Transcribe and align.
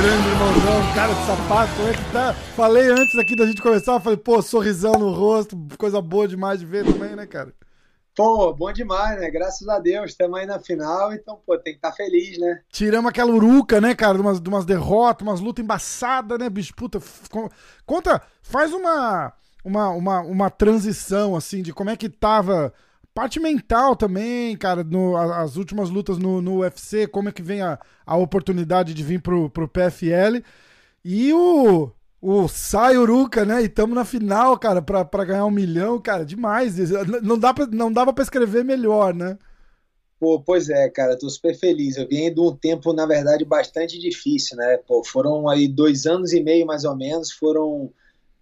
grande 0.00 0.28
irmãozão, 0.28 0.94
cara 0.94 1.12
de 1.12 1.26
sapato, 1.26 1.74
como 1.74 1.88
é 1.88 1.92
que 1.92 2.12
tá? 2.12 2.32
Falei 2.56 2.90
antes 2.90 3.18
aqui 3.18 3.36
da 3.36 3.46
gente 3.46 3.60
começar, 3.60 4.00
falei, 4.00 4.16
pô, 4.16 4.40
sorrisão 4.40 4.92
no 4.92 5.10
rosto, 5.10 5.58
coisa 5.76 6.00
boa 6.00 6.26
demais 6.26 6.60
de 6.60 6.66
ver 6.66 6.84
também, 6.84 7.14
né, 7.14 7.26
cara? 7.26 7.52
Pô, 8.14 8.52
bom 8.52 8.72
demais, 8.72 9.20
né? 9.20 9.30
Graças 9.30 9.66
a 9.68 9.78
Deus, 9.78 10.10
estamos 10.10 10.38
aí 10.38 10.46
na 10.46 10.58
final, 10.58 11.12
então, 11.12 11.40
pô, 11.46 11.56
tem 11.56 11.72
que 11.72 11.78
estar 11.78 11.90
tá 11.90 11.96
feliz, 11.96 12.38
né? 12.38 12.60
Tiramos 12.70 13.08
aquela 13.08 13.30
uruca, 13.30 13.80
né, 13.80 13.94
cara, 13.94 14.14
de 14.14 14.20
umas, 14.20 14.40
de 14.40 14.48
umas 14.48 14.64
derrotas, 14.64 15.26
umas 15.26 15.40
lutas 15.40 15.64
embaçadas, 15.64 16.38
né, 16.38 16.50
bicho? 16.50 16.74
Puta, 16.74 17.00
conta, 17.86 18.20
faz 18.42 18.72
uma, 18.72 19.32
uma, 19.64 19.90
uma, 19.90 20.20
uma 20.20 20.50
transição, 20.50 21.36
assim, 21.36 21.62
de 21.62 21.72
como 21.72 21.90
é 21.90 21.96
que 21.96 22.08
tava 22.08 22.72
parte 23.14 23.40
mental 23.40 23.96
também, 23.96 24.56
cara, 24.56 24.84
no, 24.84 25.16
as 25.16 25.56
últimas 25.56 25.90
lutas 25.90 26.18
no, 26.18 26.40
no 26.40 26.58
UFC, 26.58 27.06
como 27.06 27.28
é 27.28 27.32
que 27.32 27.42
vem 27.42 27.62
a, 27.62 27.78
a 28.06 28.16
oportunidade 28.16 28.94
de 28.94 29.02
vir 29.02 29.20
pro, 29.20 29.50
pro 29.50 29.68
PFL. 29.68 30.42
E 31.04 31.32
o, 31.32 31.90
o 32.20 32.46
Sai 32.48 32.98
Uruca, 32.98 33.44
né? 33.44 33.62
E 33.62 33.66
estamos 33.66 33.94
na 33.94 34.04
final, 34.04 34.58
cara, 34.58 34.82
pra, 34.82 35.04
pra 35.04 35.24
ganhar 35.24 35.46
um 35.46 35.50
milhão, 35.50 35.98
cara, 36.00 36.24
demais. 36.24 36.76
Não, 37.22 37.38
dá 37.38 37.54
pra, 37.54 37.66
não 37.66 37.90
dava 37.92 38.12
pra 38.12 38.22
escrever 38.22 38.64
melhor, 38.64 39.14
né? 39.14 39.38
Pô, 40.18 40.38
pois 40.38 40.68
é, 40.68 40.86
cara, 40.90 41.18
tô 41.18 41.30
super 41.30 41.58
feliz. 41.58 41.96
Eu 41.96 42.06
vim 42.06 42.32
de 42.32 42.40
um 42.40 42.54
tempo, 42.54 42.92
na 42.92 43.06
verdade, 43.06 43.42
bastante 43.42 43.98
difícil, 43.98 44.56
né? 44.58 44.76
Pô, 44.86 45.02
foram 45.02 45.48
aí 45.48 45.66
dois 45.66 46.04
anos 46.04 46.32
e 46.34 46.42
meio, 46.42 46.66
mais 46.66 46.84
ou 46.84 46.94
menos, 46.94 47.32
foram 47.32 47.90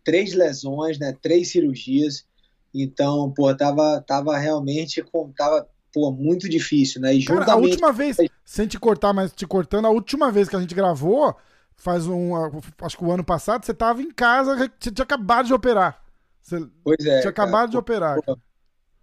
três 0.05 0.35
lesões, 0.35 0.99
né? 0.99 1.17
Três 1.23 1.53
cirurgias. 1.53 2.27
Então, 2.75 3.31
pô, 3.31 3.55
tava, 3.55 4.03
tava 4.05 4.37
realmente 4.37 5.03
com, 5.03 5.31
tava, 5.31 5.69
pô, 5.93 6.11
muito 6.11 6.49
difícil, 6.49 7.01
né? 7.01 7.15
E 7.15 7.25
Cara, 7.25 7.41
juntamente... 7.41 7.67
a 7.67 7.71
última 7.71 7.93
vez, 7.93 8.17
sem 8.45 8.67
te 8.67 8.79
cortar, 8.79 9.13
mas 9.13 9.33
te 9.33 9.47
cortando, 9.47 9.87
a 9.87 9.91
última 9.91 10.33
vez 10.33 10.49
que 10.49 10.57
a 10.57 10.61
gente 10.61 10.75
gravou, 10.75 11.37
faz 11.79 12.07
um. 12.07 12.33
Acho 12.83 12.99
que 12.99 13.05
o 13.05 13.11
ano 13.11 13.25
passado, 13.25 13.65
você 13.65 13.73
tava 13.73 14.03
em 14.03 14.11
casa, 14.11 14.57
você 14.57 14.93
tinha 14.93 15.05
acabado 15.05 15.47
de 15.47 15.55
operar. 15.55 16.05
Você 16.43 16.67
pois 16.85 17.07
é. 17.07 17.21
Tinha 17.21 17.31
acabado 17.31 17.53
cara, 17.53 17.71
de 17.71 17.77
operar. 17.79 18.23
Pô, 18.23 18.39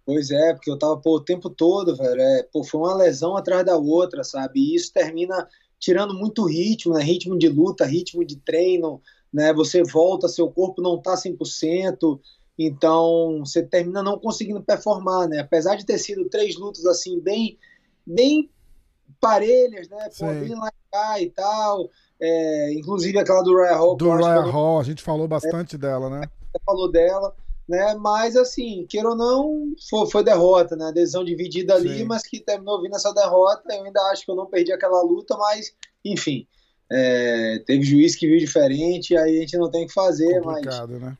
pois 0.04 0.30
é, 0.30 0.52
porque 0.54 0.70
eu 0.70 0.78
tava 0.78 0.96
pô, 0.98 1.16
o 1.16 1.24
tempo 1.24 1.50
todo, 1.50 1.96
velho. 1.96 2.20
É, 2.20 2.42
pô, 2.52 2.62
foi 2.62 2.80
uma 2.80 2.94
lesão 2.94 3.36
atrás 3.36 3.64
da 3.64 3.76
outra, 3.76 4.22
sabe? 4.22 4.60
E 4.60 4.76
isso 4.76 4.92
termina 4.92 5.48
tirando 5.78 6.14
muito 6.14 6.44
ritmo, 6.44 6.94
né? 6.94 7.02
Ritmo 7.02 7.38
de 7.38 7.48
luta, 7.48 7.84
ritmo 7.84 8.24
de 8.24 8.36
treino, 8.36 9.00
né? 9.32 9.52
Você 9.54 9.82
volta, 9.82 10.28
seu 10.28 10.50
corpo 10.50 10.82
não 10.82 11.00
tá 11.00 11.14
100%. 11.14 12.20
Então 12.58 13.40
você 13.40 13.62
termina 13.62 14.02
não 14.02 14.18
conseguindo 14.18 14.62
performar, 14.62 15.28
né? 15.28 15.40
Apesar 15.40 15.76
de 15.76 15.84
ter 15.84 15.98
sido 15.98 16.28
três 16.28 16.56
lutas 16.56 16.84
assim 16.86 17.20
bem, 17.20 17.58
bem 18.06 18.50
parelhas, 19.20 19.88
né? 19.88 20.08
Pô, 20.18 20.26
bem 20.26 20.54
lá 20.54 21.20
e 21.20 21.30
tal. 21.30 21.90
É, 22.20 22.72
inclusive 22.72 23.18
aquela 23.18 23.42
do 23.42 23.52
Royal 23.52 23.78
Hall. 23.78 23.96
Do 23.96 24.10
Royal 24.10 24.50
Hall, 24.50 24.80
a 24.80 24.82
gente 24.82 25.02
falou 25.02 25.28
bastante 25.28 25.76
é, 25.76 25.78
dela, 25.78 26.08
né? 26.08 26.28
Falou 26.64 26.90
dela, 26.90 27.34
né? 27.68 27.94
Mas 27.94 28.36
assim, 28.36 28.86
queira 28.88 29.10
ou 29.10 29.16
não, 29.16 29.74
foi, 29.88 30.10
foi 30.10 30.24
derrota, 30.24 30.74
né? 30.76 30.90
Decisão 30.92 31.24
dividida 31.24 31.74
ali, 31.74 31.98
Sim. 31.98 32.04
mas 32.04 32.22
que 32.22 32.40
terminou 32.40 32.80
vindo 32.80 32.96
essa 32.96 33.12
derrota. 33.12 33.74
Eu 33.74 33.84
ainda 33.84 34.00
acho 34.10 34.24
que 34.24 34.30
eu 34.30 34.36
não 34.36 34.46
perdi 34.46 34.72
aquela 34.72 35.02
luta, 35.02 35.36
mas 35.36 35.74
enfim. 36.04 36.46
É, 36.90 37.64
teve 37.66 37.82
juiz 37.82 38.14
que 38.14 38.28
viu 38.28 38.38
diferente, 38.38 39.16
aí 39.16 39.38
a 39.38 39.40
gente 39.40 39.58
não 39.58 39.68
tem 39.68 39.84
o 39.84 39.88
que 39.88 39.92
fazer, 39.92 40.40
Complicado, 40.40 40.92
mas 40.92 41.00
né? 41.00 41.18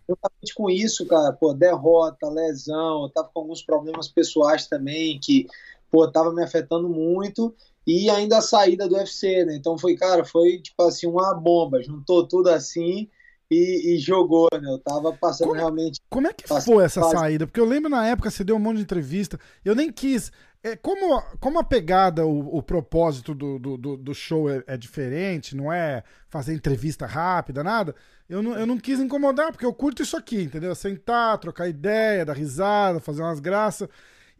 com 0.54 0.70
isso, 0.70 1.04
cara, 1.06 1.32
pô, 1.32 1.52
derrota, 1.52 2.28
lesão, 2.28 3.02
eu 3.02 3.08
tava 3.08 3.28
com 3.34 3.40
alguns 3.40 3.62
problemas 3.62 4.06
pessoais 4.06 4.68
também 4.68 5.18
que, 5.18 5.48
pô, 5.90 6.08
tava 6.08 6.32
me 6.32 6.44
afetando 6.44 6.88
muito 6.88 7.52
e 7.86 8.10
ainda 8.10 8.38
a 8.38 8.42
saída 8.42 8.88
do 8.88 8.96
UFC, 8.96 9.44
né? 9.44 9.56
Então 9.56 9.78
foi, 9.78 9.94
cara, 9.94 10.24
foi 10.24 10.58
tipo 10.60 10.82
assim 10.82 11.06
uma 11.06 11.32
bomba, 11.34 11.82
juntou 11.82 12.26
tudo 12.26 12.50
assim 12.50 13.08
e, 13.50 13.94
e 13.94 13.98
jogou, 13.98 14.48
né? 14.52 14.68
Eu 14.68 14.78
tava 14.78 15.12
passando 15.12 15.48
como, 15.48 15.60
realmente. 15.60 16.00
Como 16.10 16.26
é 16.26 16.32
que 16.32 16.48
foi 16.48 16.84
essa 16.84 17.02
saída? 17.02 17.46
Porque 17.46 17.60
eu 17.60 17.64
lembro 17.64 17.88
na 17.88 18.06
época 18.06 18.30
você 18.30 18.42
deu 18.42 18.56
um 18.56 18.60
monte 18.60 18.78
de 18.78 18.82
entrevista, 18.82 19.38
eu 19.64 19.74
nem 19.74 19.92
quis. 19.92 20.32
É, 20.64 20.74
como, 20.74 21.22
como 21.38 21.60
a 21.60 21.64
pegada, 21.64 22.26
o, 22.26 22.56
o 22.56 22.60
propósito 22.60 23.32
do, 23.32 23.56
do, 23.56 23.96
do 23.96 24.14
show 24.14 24.50
é, 24.50 24.64
é, 24.66 24.76
diferente, 24.76 25.54
não 25.54 25.72
é 25.72 26.02
fazer 26.28 26.54
entrevista 26.54 27.06
rápida, 27.06 27.62
nada, 27.62 27.94
eu 28.28 28.42
não, 28.42 28.58
eu 28.58 28.66
não 28.66 28.76
quis 28.76 28.98
incomodar, 28.98 29.52
porque 29.52 29.64
eu 29.64 29.72
curto 29.72 30.02
isso 30.02 30.16
aqui, 30.16 30.42
entendeu? 30.42 30.74
Sentar, 30.74 31.38
trocar 31.38 31.68
ideia, 31.68 32.24
dar 32.24 32.36
risada, 32.36 32.98
fazer 32.98 33.22
umas 33.22 33.38
graças. 33.38 33.88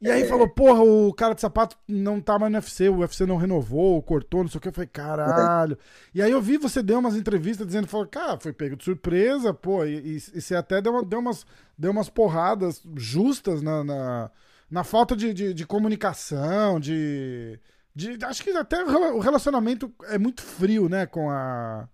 E 0.00 0.10
aí 0.10 0.26
falou, 0.26 0.46
porra, 0.48 0.82
o 0.82 1.12
cara 1.14 1.34
de 1.34 1.40
sapato 1.40 1.76
não 1.88 2.20
tá 2.20 2.38
mais 2.38 2.52
no 2.52 2.58
UFC, 2.58 2.88
o 2.88 2.98
UFC 2.98 3.24
não 3.24 3.38
renovou, 3.38 4.02
cortou, 4.02 4.42
não 4.42 4.50
sei 4.50 4.58
o 4.58 4.60
que. 4.60 4.68
Eu 4.68 4.72
falei, 4.72 4.88
caralho. 4.88 5.78
E 6.14 6.20
aí 6.20 6.30
eu 6.30 6.40
vi 6.40 6.58
você 6.58 6.82
deu 6.82 6.98
umas 6.98 7.16
entrevistas 7.16 7.66
dizendo, 7.66 7.86
falou, 7.86 8.06
cara, 8.06 8.38
foi 8.38 8.52
pego 8.52 8.76
de 8.76 8.84
surpresa, 8.84 9.54
pô, 9.54 9.84
e, 9.86 9.96
e, 9.96 10.16
e 10.16 10.40
você 10.40 10.54
até 10.54 10.82
deu, 10.82 10.92
uma, 10.92 11.02
deu, 11.02 11.18
umas, 11.18 11.46
deu 11.78 11.90
umas 11.90 12.10
porradas 12.10 12.82
justas 12.94 13.62
na, 13.62 13.82
na, 13.82 14.30
na 14.70 14.84
falta 14.84 15.16
de, 15.16 15.32
de, 15.32 15.54
de 15.54 15.66
comunicação, 15.66 16.78
de, 16.78 17.58
de. 17.94 18.18
Acho 18.22 18.44
que 18.44 18.50
até 18.50 18.84
o 18.84 19.18
relacionamento 19.18 19.90
é 20.08 20.18
muito 20.18 20.42
frio, 20.42 20.90
né, 20.90 21.06
com 21.06 21.30
a. 21.30 21.88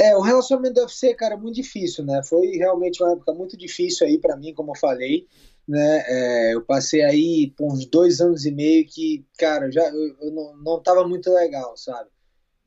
É, 0.00 0.14
o 0.14 0.20
relacionamento 0.20 0.74
do 0.74 0.82
UFC, 0.82 1.12
cara, 1.14 1.34
é 1.34 1.36
muito 1.36 1.56
difícil, 1.56 2.04
né? 2.04 2.22
Foi 2.22 2.46
realmente 2.50 3.02
uma 3.02 3.12
época 3.14 3.34
muito 3.34 3.56
difícil 3.56 4.06
aí 4.06 4.16
para 4.16 4.36
mim, 4.36 4.54
como 4.54 4.70
eu 4.70 4.78
falei 4.78 5.26
né? 5.68 6.02
É, 6.06 6.54
eu 6.54 6.62
passei 6.62 7.02
aí 7.02 7.52
por 7.56 7.72
uns 7.72 7.84
dois 7.86 8.20
anos 8.20 8.46
e 8.46 8.50
meio 8.50 8.86
que, 8.86 9.26
cara, 9.38 9.70
já 9.70 9.86
eu, 9.88 10.16
eu 10.22 10.30
não, 10.32 10.56
não 10.56 10.82
tava 10.82 11.06
muito 11.06 11.30
legal, 11.30 11.76
sabe? 11.76 12.08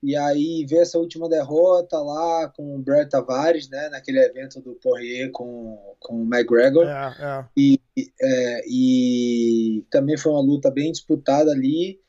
E 0.04 0.16
aí 0.16 0.66
ver 0.68 0.82
essa 0.82 0.98
última 0.98 1.30
derrota 1.30 2.00
lá 2.00 2.52
com 2.56 2.76
o 2.76 2.80
Brett 2.80 3.10
Tavares, 3.10 3.70
né? 3.70 3.90
Naquele 3.90 4.20
evento 4.20 4.60
do 4.60 4.74
Poirier 4.76 5.32
com, 5.32 5.96
com 6.00 6.24
o 6.24 6.26
McGregor. 6.26 6.86
É, 6.86 7.16
é. 7.20 7.46
E, 7.56 7.80
é, 8.20 8.62
e 8.68 9.86
também 9.92 10.18
foi 10.18 10.32
uma 10.32 10.42
luta 10.42 10.72
bem 10.72 10.92
disputada 10.92 11.52
ali. 11.52 12.00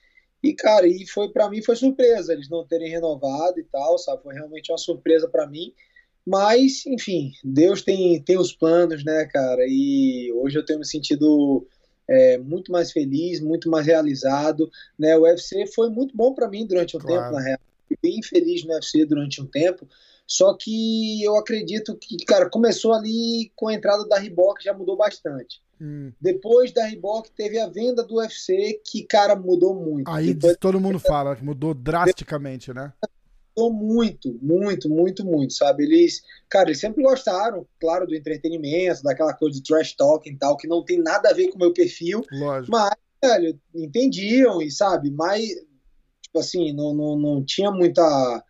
E, 0.42 0.54
cara, 0.54 0.86
e 0.86 1.06
foi 1.06 1.30
para 1.30 1.48
mim 1.48 1.62
foi 1.62 1.76
surpresa 1.76 2.32
eles 2.32 2.48
não 2.48 2.66
terem 2.66 2.90
renovado 2.90 3.60
e 3.60 3.64
tal, 3.64 3.98
sabe? 3.98 4.22
Foi 4.22 4.34
realmente 4.34 4.72
uma 4.72 4.78
surpresa 4.78 5.28
para 5.28 5.46
mim. 5.46 5.72
Mas, 6.26 6.86
enfim, 6.86 7.32
Deus 7.42 7.82
tem, 7.82 8.22
tem 8.22 8.38
os 8.38 8.52
planos, 8.52 9.04
né, 9.04 9.24
cara? 9.26 9.64
E 9.66 10.32
hoje 10.32 10.56
eu 10.56 10.64
tenho 10.64 10.78
me 10.78 10.86
sentido 10.86 11.66
é, 12.08 12.38
muito 12.38 12.70
mais 12.70 12.92
feliz, 12.92 13.40
muito 13.40 13.68
mais 13.68 13.86
realizado. 13.86 14.70
Né? 14.98 15.16
O 15.16 15.22
UFC 15.22 15.66
foi 15.66 15.90
muito 15.90 16.16
bom 16.16 16.32
para 16.32 16.48
mim 16.48 16.66
durante 16.66 16.96
um 16.96 17.00
claro. 17.00 17.22
tempo, 17.22 17.34
na 17.34 17.42
real. 17.42 17.58
Fui 17.88 17.98
bem 18.02 18.22
feliz 18.22 18.64
no 18.64 18.72
UFC 18.72 19.04
durante 19.04 19.42
um 19.42 19.46
tempo. 19.46 19.86
Só 20.26 20.54
que 20.54 21.22
eu 21.22 21.36
acredito 21.36 21.96
que, 21.96 22.16
cara, 22.24 22.48
começou 22.48 22.92
ali 22.92 23.52
com 23.56 23.68
a 23.68 23.74
entrada 23.74 24.06
da 24.06 24.18
Reebok, 24.18 24.62
já 24.62 24.72
mudou 24.72 24.96
bastante. 24.96 25.60
Hum. 25.80 26.12
Depois 26.20 26.72
da 26.72 26.84
Reebok 26.84 27.30
teve 27.32 27.58
a 27.58 27.66
venda 27.66 28.04
do 28.04 28.16
UFC, 28.16 28.80
que, 28.84 29.02
cara, 29.02 29.34
mudou 29.34 29.74
muito. 29.74 30.08
Aí 30.08 30.32
Depois, 30.32 30.56
todo 30.58 30.80
mundo 30.80 30.98
fala 31.00 31.34
que 31.34 31.44
mudou 31.44 31.74
drasticamente, 31.74 32.72
né? 32.72 32.92
Muito, 33.56 34.38
muito, 34.40 34.88
muito, 34.88 35.24
muito, 35.24 35.52
sabe? 35.52 35.84
Eles, 35.84 36.22
cara, 36.48 36.68
eles 36.68 36.80
sempre 36.80 37.02
gostaram, 37.02 37.66
claro, 37.80 38.06
do 38.06 38.14
entretenimento, 38.14 39.02
daquela 39.02 39.34
coisa 39.34 39.56
de 39.56 39.62
trash 39.62 39.94
talking 39.94 40.30
e 40.30 40.38
tal, 40.38 40.56
que 40.56 40.66
não 40.66 40.84
tem 40.84 40.98
nada 40.98 41.30
a 41.30 41.32
ver 41.32 41.48
com 41.48 41.56
o 41.56 41.58
meu 41.58 41.72
perfil, 41.72 42.24
Lógico. 42.32 42.72
mas, 42.72 42.94
velho, 43.22 43.58
entendiam 43.74 44.62
e, 44.62 44.70
sabe, 44.70 45.10
mas, 45.10 45.46
tipo 46.22 46.38
assim, 46.38 46.72
não, 46.72 46.94
não, 46.94 47.18
não 47.18 47.44
tinha 47.44 47.70
muita. 47.70 48.44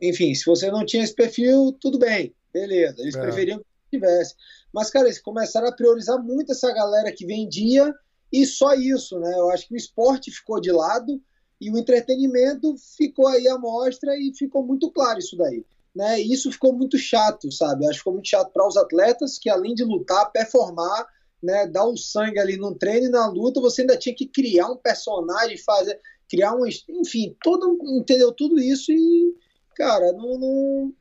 Enfim, 0.00 0.34
se 0.34 0.44
você 0.46 0.70
não 0.70 0.84
tinha 0.84 1.02
esse 1.02 1.14
perfil, 1.14 1.76
tudo 1.80 1.98
bem, 1.98 2.34
beleza, 2.52 3.00
eles 3.00 3.16
é. 3.16 3.20
preferiam 3.20 3.58
que 3.58 3.98
tivesse. 3.98 4.34
Mas, 4.72 4.90
cara, 4.90 5.06
eles 5.06 5.20
começaram 5.20 5.68
a 5.68 5.72
priorizar 5.72 6.22
muito 6.22 6.52
essa 6.52 6.72
galera 6.72 7.12
que 7.12 7.26
vendia 7.26 7.92
e 8.32 8.46
só 8.46 8.74
isso, 8.74 9.18
né? 9.18 9.32
Eu 9.34 9.50
acho 9.50 9.68
que 9.68 9.74
o 9.74 9.76
esporte 9.76 10.30
ficou 10.30 10.60
de 10.60 10.72
lado 10.72 11.20
e 11.62 11.70
o 11.70 11.78
entretenimento 11.78 12.74
ficou 12.96 13.28
aí 13.28 13.46
à 13.46 13.56
mostra 13.56 14.16
e 14.16 14.32
ficou 14.34 14.64
muito 14.64 14.90
claro 14.90 15.20
isso 15.20 15.36
daí. 15.36 15.64
Né? 15.94 16.20
E 16.20 16.32
isso 16.32 16.50
ficou 16.50 16.72
muito 16.72 16.98
chato, 16.98 17.52
sabe? 17.52 17.84
Acho 17.84 17.92
que 17.92 17.98
ficou 17.98 18.14
muito 18.14 18.28
chato 18.28 18.50
para 18.52 18.66
os 18.66 18.76
atletas 18.76 19.38
que, 19.38 19.48
além 19.48 19.72
de 19.72 19.84
lutar, 19.84 20.32
performar, 20.32 21.06
né, 21.40 21.68
dar 21.68 21.84
o 21.84 21.96
sangue 21.96 22.40
ali 22.40 22.56
no 22.56 22.74
treino 22.74 23.06
e 23.06 23.10
na 23.10 23.28
luta, 23.28 23.60
você 23.60 23.82
ainda 23.82 23.96
tinha 23.96 24.14
que 24.14 24.26
criar 24.26 24.66
um 24.68 24.76
personagem, 24.76 25.56
fazer, 25.56 26.00
criar 26.28 26.52
um. 26.52 26.66
Enfim, 26.66 27.36
todo, 27.40 27.78
entendeu 27.96 28.32
tudo 28.32 28.58
isso 28.58 28.90
e. 28.90 29.36
Cara, 29.74 30.12
não, 30.12 30.38
não 30.38 30.94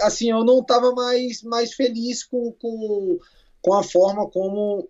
assim, 0.00 0.30
eu 0.30 0.42
não 0.42 0.60
estava 0.60 0.92
mais, 0.92 1.42
mais 1.42 1.74
feliz 1.74 2.24
com, 2.24 2.50
com, 2.52 3.18
com 3.60 3.74
a 3.74 3.82
forma 3.82 4.28
como 4.30 4.88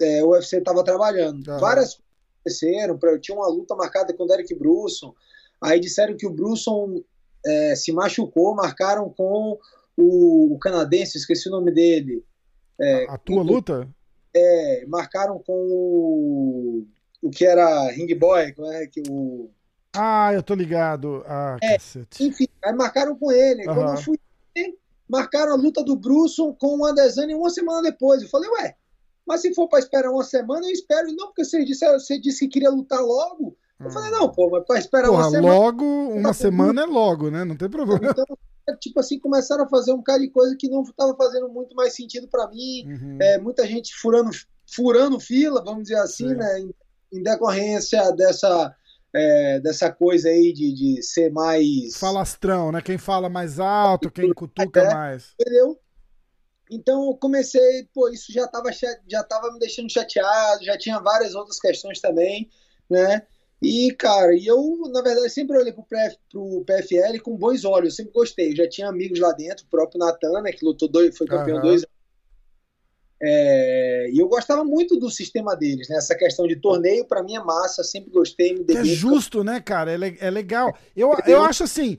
é, 0.00 0.22
o 0.22 0.28
UFC 0.28 0.58
estava 0.58 0.84
trabalhando. 0.84 1.46
Uhum. 1.48 1.58
Várias 1.58 1.98
aconteceram. 2.46 2.98
Eu 3.02 3.20
tinha 3.20 3.36
uma 3.36 3.48
luta 3.48 3.74
marcada 3.74 4.14
com 4.14 4.24
o 4.24 4.26
Derek 4.26 4.54
Brunson. 4.54 5.12
Aí 5.60 5.80
disseram 5.80 6.16
que 6.16 6.26
o 6.26 6.32
Brunson 6.32 7.02
é, 7.44 7.74
se 7.74 7.92
machucou, 7.92 8.54
marcaram 8.54 9.10
com 9.10 9.58
o, 9.96 10.54
o 10.54 10.58
canadense, 10.58 11.18
esqueci 11.18 11.48
o 11.48 11.52
nome 11.52 11.72
dele. 11.72 12.24
É, 12.80 13.06
a, 13.08 13.18
tua 13.18 13.42
luta? 13.42 13.88
É, 14.34 14.84
marcaram 14.86 15.38
com 15.38 15.52
o, 15.52 16.86
o 17.22 17.30
que 17.30 17.44
era 17.44 17.90
Ring 17.90 18.14
Boy, 18.14 18.52
como 18.52 18.70
é 18.72 18.86
que 18.86 19.02
o. 19.08 19.50
Ah, 19.94 20.30
eu 20.34 20.42
tô 20.42 20.54
ligado. 20.54 21.24
Ah, 21.26 21.56
é, 21.62 21.76
enfim, 22.20 22.46
aí 22.62 22.74
marcaram 22.74 23.16
com 23.16 23.32
ele. 23.32 23.66
Uhum. 23.66 23.74
Quando 23.74 23.90
eu 23.92 23.96
fui, 23.96 24.18
marcaram 25.08 25.52
a 25.52 25.56
luta 25.56 25.82
do 25.82 25.96
Bruce 25.96 26.36
com 26.58 26.80
o 26.80 26.84
Andesani 26.84 27.34
uma 27.34 27.48
semana 27.48 27.80
depois. 27.80 28.20
Eu 28.20 28.28
falei, 28.28 28.50
ué, 28.50 28.76
mas 29.26 29.40
se 29.40 29.52
for 29.54 29.68
para 29.68 29.80
esperar 29.80 30.10
uma 30.10 30.22
semana, 30.22 30.66
eu 30.66 30.72
espero. 30.72 31.08
Não, 31.14 31.26
porque 31.26 31.44
você 31.44 31.64
disse, 31.64 31.84
você 31.92 32.18
disse 32.18 32.46
que 32.46 32.52
queria 32.54 32.70
lutar 32.70 33.00
logo. 33.00 33.56
Eu 33.78 33.90
falei, 33.90 34.10
não, 34.10 34.30
pô, 34.30 34.48
mas 34.48 34.64
pra 34.64 34.78
esperar 34.78 35.08
Porra, 35.08 35.24
uma 35.24 35.30
semana. 35.30 35.54
Logo, 35.54 35.84
uma 35.84 36.32
semana 36.32 36.82
é 36.82 36.86
logo, 36.86 37.30
né? 37.30 37.44
Não 37.44 37.56
tem 37.56 37.68
problema. 37.68 38.14
Então, 38.68 38.78
tipo 38.80 38.98
assim, 38.98 39.18
começaram 39.20 39.64
a 39.64 39.68
fazer 39.68 39.92
um 39.92 40.02
cara 40.02 40.18
de 40.18 40.28
coisa 40.28 40.56
que 40.58 40.68
não 40.68 40.82
estava 40.82 41.14
fazendo 41.16 41.48
muito 41.48 41.74
mais 41.76 41.94
sentido 41.94 42.26
para 42.26 42.48
mim. 42.48 42.84
Uhum. 42.86 43.18
É, 43.20 43.38
muita 43.38 43.66
gente 43.66 43.94
furando, 43.94 44.30
furando 44.66 45.20
fila, 45.20 45.62
vamos 45.62 45.84
dizer 45.84 45.98
assim, 45.98 46.30
Sim. 46.30 46.34
né? 46.34 46.60
Em, 46.60 46.74
em, 47.12 47.22
decorrência 47.22 48.10
dessa. 48.12 48.74
É, 49.14 49.60
dessa 49.60 49.90
coisa 49.90 50.28
aí 50.28 50.52
de, 50.52 50.74
de 50.74 51.02
ser 51.02 51.30
mais. 51.30 51.96
Falastrão, 51.96 52.72
né? 52.72 52.82
Quem 52.82 52.98
fala 52.98 53.28
mais 53.28 53.60
alto, 53.60 54.10
quem 54.10 54.34
cutuca 54.34 54.80
é, 54.80 54.92
mais. 54.92 55.32
Entendeu? 55.40 55.78
Então 56.70 57.08
eu 57.08 57.14
comecei, 57.14 57.88
pô, 57.94 58.08
isso 58.08 58.32
já 58.32 58.44
estava 58.44 58.70
já 59.08 59.22
tava 59.22 59.52
me 59.52 59.58
deixando 59.58 59.90
chateado, 59.90 60.64
já 60.64 60.76
tinha 60.76 60.98
várias 60.98 61.34
outras 61.34 61.60
questões 61.60 62.00
também, 62.00 62.48
né? 62.90 63.22
E, 63.62 63.90
cara, 63.92 64.34
e 64.34 64.46
eu, 64.46 64.82
na 64.92 65.00
verdade, 65.00 65.30
sempre 65.30 65.56
olhei 65.56 65.72
pro, 65.72 65.82
PF, 65.84 66.18
pro 66.30 66.64
PFL 66.66 67.22
com 67.22 67.36
bons 67.36 67.64
olhos, 67.64 67.90
eu 67.90 67.96
sempre 67.96 68.12
gostei. 68.12 68.50
Eu 68.52 68.56
já 68.56 68.68
tinha 68.68 68.88
amigos 68.88 69.18
lá 69.18 69.32
dentro, 69.32 69.64
o 69.64 69.70
próprio 69.70 69.98
Natan, 69.98 70.42
né, 70.42 70.52
que 70.52 70.64
lutou 70.64 70.88
dois, 70.88 71.16
foi 71.16 71.26
campeão 71.26 71.56
uhum. 71.56 71.62
dois 71.62 71.82
é, 73.20 74.10
e 74.12 74.18
eu 74.18 74.28
gostava 74.28 74.62
muito 74.62 74.98
do 74.98 75.10
sistema 75.10 75.56
deles, 75.56 75.88
né? 75.88 75.96
Essa 75.96 76.14
questão 76.14 76.46
de 76.46 76.56
torneio, 76.56 77.06
para 77.06 77.22
mim 77.22 77.34
é 77.34 77.42
massa, 77.42 77.82
sempre 77.82 78.10
gostei, 78.10 78.54
me 78.54 78.64
É 78.74 78.84
justo, 78.84 79.42
né, 79.42 79.60
cara? 79.60 79.92
É, 79.92 80.26
é 80.26 80.30
legal. 80.30 80.76
Eu, 80.94 81.12
eu 81.26 81.42
acho 81.42 81.64
assim, 81.64 81.98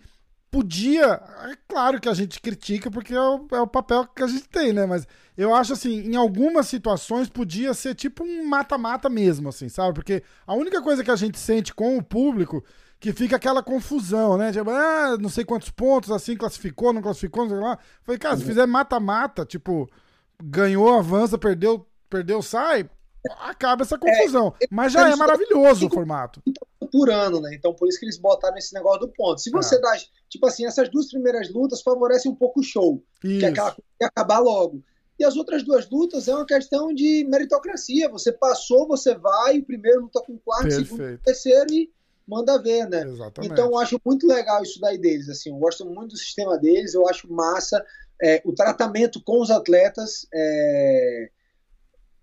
podia. 0.51 1.21
É 1.49 1.57
claro 1.67 1.99
que 1.99 2.09
a 2.09 2.13
gente 2.13 2.39
critica 2.41 2.89
porque 2.89 3.13
é 3.13 3.21
o, 3.21 3.47
é 3.51 3.59
o 3.59 3.67
papel 3.67 4.05
que 4.07 4.23
a 4.23 4.27
gente 4.27 4.47
tem, 4.47 4.73
né? 4.73 4.85
Mas 4.85 5.07
eu 5.37 5.53
acho 5.53 5.73
assim, 5.73 6.01
em 6.01 6.15
algumas 6.15 6.67
situações 6.67 7.29
podia 7.29 7.73
ser 7.73 7.95
tipo 7.95 8.23
um 8.23 8.45
mata-mata 8.47 9.09
mesmo, 9.09 9.49
assim, 9.49 9.69
sabe? 9.69 9.93
Porque 9.93 10.23
a 10.45 10.53
única 10.53 10.81
coisa 10.81 11.03
que 11.03 11.11
a 11.11 11.15
gente 11.15 11.37
sente 11.37 11.73
com 11.73 11.97
o 11.97 12.03
público 12.03 12.63
que 12.99 13.13
fica 13.13 13.35
aquela 13.35 13.61
confusão, 13.61 14.37
né? 14.37 14.51
Tipo, 14.51 14.71
ah, 14.71 15.17
não 15.19 15.29
sei 15.29 15.45
quantos 15.45 15.69
pontos, 15.69 16.11
assim, 16.11 16.35
classificou, 16.35 16.91
não 16.91 17.01
classificou, 17.01 17.43
não 17.43 17.49
sei 17.51 17.59
lá. 17.59 17.77
Falei, 18.01 18.17
cara, 18.17 18.35
se 18.35 18.41
uhum. 18.41 18.47
fizer 18.47 18.65
mata-mata, 18.65 19.45
tipo, 19.45 19.87
ganhou, 20.41 20.97
avança, 20.97 21.37
perdeu, 21.37 21.85
perdeu, 22.09 22.41
sai, 22.41 22.89
acaba 23.41 23.83
essa 23.83 23.97
confusão. 23.97 24.53
É, 24.61 24.67
Mas 24.71 24.93
já 24.93 25.09
é 25.09 25.15
maravilhoso 25.15 25.87
o 25.87 25.89
formato. 25.89 26.41
Por 26.87 27.09
ano, 27.09 27.39
né? 27.41 27.53
Então 27.53 27.73
por 27.73 27.87
isso 27.87 27.99
que 27.99 28.05
eles 28.05 28.17
botaram 28.17 28.57
esse 28.57 28.73
negócio 28.73 29.01
do 29.01 29.09
ponto. 29.09 29.39
Se 29.39 29.49
você 29.49 29.75
é. 29.75 29.81
dá, 29.81 29.97
tipo 30.29 30.45
assim, 30.45 30.65
essas 30.65 30.89
duas 30.89 31.09
primeiras 31.09 31.51
lutas 31.51 31.81
favorecem 31.81 32.31
um 32.31 32.35
pouco 32.35 32.59
o 32.59 32.63
show, 32.63 33.03
isso. 33.23 33.39
que 33.39 33.45
é 33.45 33.49
aquela 33.49 33.71
que 33.71 34.03
acabar 34.03 34.39
logo. 34.39 34.83
E 35.19 35.23
as 35.23 35.35
outras 35.35 35.63
duas 35.63 35.89
lutas 35.89 36.27
é 36.27 36.35
uma 36.35 36.45
questão 36.45 36.93
de 36.93 37.25
meritocracia. 37.27 38.07
Você 38.09 38.31
passou, 38.31 38.87
você 38.87 39.15
vai, 39.15 39.57
o 39.57 39.65
primeiro 39.65 40.01
luta 40.01 40.21
com 40.21 40.33
o 40.33 40.39
quarto, 40.39 40.67
o 40.67 40.71
segundo, 40.71 41.15
o 41.15 41.17
terceiro 41.17 41.73
e 41.73 41.91
manda 42.27 42.61
ver, 42.61 42.87
né? 42.87 43.03
Exatamente. 43.03 43.51
Então 43.51 43.65
eu 43.65 43.77
acho 43.77 43.99
muito 44.05 44.27
legal 44.27 44.61
isso 44.61 44.79
daí 44.79 44.97
deles. 44.97 45.27
Assim, 45.27 45.49
eu 45.49 45.57
gosto 45.57 45.85
muito 45.85 46.11
do 46.11 46.17
sistema 46.17 46.57
deles, 46.57 46.93
eu 46.93 47.07
acho 47.07 47.31
massa. 47.31 47.83
É, 48.21 48.41
o 48.45 48.53
tratamento 48.53 49.21
com 49.23 49.41
os 49.41 49.49
atletas 49.49 50.27
é, 50.33 51.29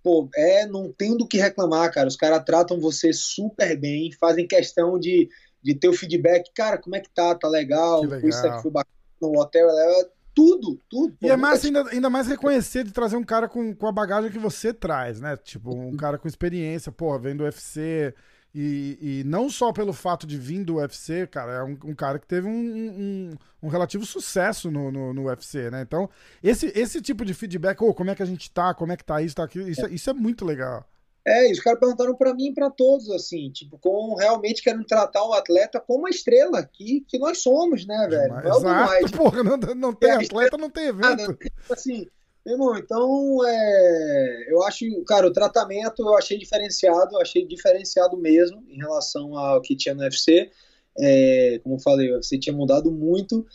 pô, 0.05 0.29
é, 0.37 0.67
não 0.67 0.93
tem 0.93 1.17
do 1.17 1.27
que 1.27 1.39
reclamar, 1.39 1.91
cara. 1.91 2.07
Os 2.07 2.15
caras 2.15 2.45
tratam 2.45 2.79
você 2.79 3.11
super 3.11 3.75
bem, 3.81 4.13
fazem 4.13 4.47
questão 4.47 4.99
de, 4.99 5.31
de 5.63 5.75
ter 5.75 5.89
o 5.89 5.95
feedback. 5.95 6.53
Cara, 6.55 6.77
como 6.77 6.95
é 6.95 7.01
que 7.01 7.09
tá? 7.09 7.35
Tá 7.35 7.49
legal? 7.49 8.03
Que 8.03 8.09
legal. 8.09 8.29
Isso 8.29 8.47
aqui 8.47 8.63
foi 8.63 8.71
bacana 8.71 8.95
no 9.23 9.41
hotel. 9.41 9.67
É, 9.71 10.09
tudo, 10.35 10.79
tudo. 10.91 11.17
E 11.23 11.31
é 11.31 11.37
mais, 11.37 11.65
ainda, 11.65 11.89
ainda 11.89 12.11
mais 12.11 12.27
reconhecer 12.27 12.85
de 12.85 12.93
trazer 12.93 13.17
um 13.17 13.25
cara 13.25 13.49
com, 13.49 13.75
com 13.75 13.87
a 13.87 13.93
bagagem 13.93 14.31
que 14.31 14.39
você 14.39 14.75
traz, 14.75 15.21
né? 15.21 15.39
Tipo, 15.39 15.75
um 15.75 15.97
cara 15.97 16.19
com 16.19 16.29
experiência, 16.29 16.93
pô, 16.93 17.19
vendo 17.19 17.41
o 17.41 17.45
UFC 17.45 18.15
e, 18.55 18.99
e, 19.01 19.25
não 19.25 19.51
só 19.51 19.73
pelo 19.73 19.93
fato 19.93 20.27
de 20.27 20.39
vir 20.39 20.65
do 20.65 20.77
UFC, 20.77 21.27
cara, 21.27 21.53
é 21.53 21.63
um, 21.65 21.77
um 21.91 21.95
cara 21.95 22.21
que 22.21 22.27
teve 22.27 22.47
um, 22.47 22.53
um, 22.53 23.31
um 23.65 23.69
relativo 23.69 24.07
sucesso 24.07 24.71
no, 24.71 24.93
no, 24.93 25.13
no, 25.13 25.25
UFC, 25.25 25.71
né? 25.71 25.83
Então, 25.83 26.09
esse, 26.41 26.73
esse 26.79 27.03
tipo 27.03 27.25
de 27.25 27.35
feedback, 27.35 27.83
oh, 27.83 27.93
como 27.93 28.11
é 28.11 28.15
que 28.15 28.23
a 28.23 28.27
gente 28.27 28.49
tá, 28.53 28.73
como 28.73 28.93
é 28.93 28.97
que 28.97 29.05
tá 29.05 29.21
isso, 29.21 29.35
tá 29.35 29.43
aquilo, 29.43 29.69
isso, 29.69 29.85
é. 29.85 29.91
isso 29.91 30.09
é 30.09 30.13
muito 30.13 30.45
legal. 30.45 30.89
É, 31.27 31.49
e 31.49 31.53
os 31.53 31.61
caras 31.61 31.81
perguntaram 31.81 32.15
para 32.15 32.35
mim 32.35 32.49
e 32.49 32.55
pra 32.55 32.71
todos, 32.71 33.11
assim, 33.11 33.51
tipo, 33.51 33.77
como 33.79 34.15
realmente 34.15 34.63
querem 34.63 34.85
tratar 34.85 35.25
o 35.25 35.33
atleta 35.33 35.81
como 35.81 36.01
uma 36.01 36.11
estrela 36.11 36.63
que, 36.63 37.01
que 37.09 37.19
nós 37.19 37.39
somos, 37.39 37.85
né, 37.87 38.07
velho? 38.09 38.29
Não 38.29 38.41
é 38.41 39.01
exato, 39.01 39.17
porra, 39.17 39.43
não, 39.43 39.57
não 39.57 39.93
tem 39.93 40.11
é, 40.11 40.15
atleta, 40.15 40.57
não 40.59 40.71
tem 40.71 40.89
evento. 40.89 41.37
Assim, 41.71 42.07
Irmão, 42.47 42.77
então 42.77 43.39
é, 43.47 44.53
eu 44.53 44.63
acho, 44.65 44.85
cara, 45.05 45.27
o 45.27 45.33
tratamento 45.33 46.03
eu 46.03 46.15
achei 46.15 46.37
diferenciado, 46.37 47.15
eu 47.15 47.21
achei 47.21 47.47
diferenciado 47.47 48.19
mesmo 48.19 48.63
em 48.69 48.77
relação 48.77 49.37
ao 49.37 49.63
que 49.63 49.75
tinha 49.75 49.95
no 49.95 50.03
UFC. 50.03 50.51
É, 50.99 51.59
como 51.63 51.77
eu 51.77 51.81
falei, 51.81 52.11
o 52.11 52.17
UFC 52.17 52.39
tinha 52.39 52.55
mudado 52.55 52.93
muito. 52.93 53.47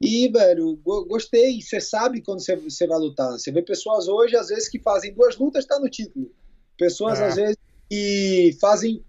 E, 0.00 0.28
velho, 0.28 0.76
gostei. 0.84 1.62
Você 1.62 1.80
sabe 1.80 2.20
quando 2.20 2.40
você, 2.40 2.54
você 2.56 2.86
vai 2.86 2.98
lutar. 2.98 3.32
Você 3.32 3.50
vê 3.50 3.62
pessoas 3.62 4.08
hoje, 4.08 4.36
às 4.36 4.48
vezes, 4.48 4.68
que 4.68 4.78
fazem 4.78 5.14
duas 5.14 5.38
lutas, 5.38 5.64
tá 5.64 5.80
no 5.80 5.88
título. 5.88 6.30
Pessoas, 6.76 7.18
é. 7.20 7.26
às 7.26 7.36
vezes, 7.36 7.56
que 7.88 8.56
fazem 8.60 9.02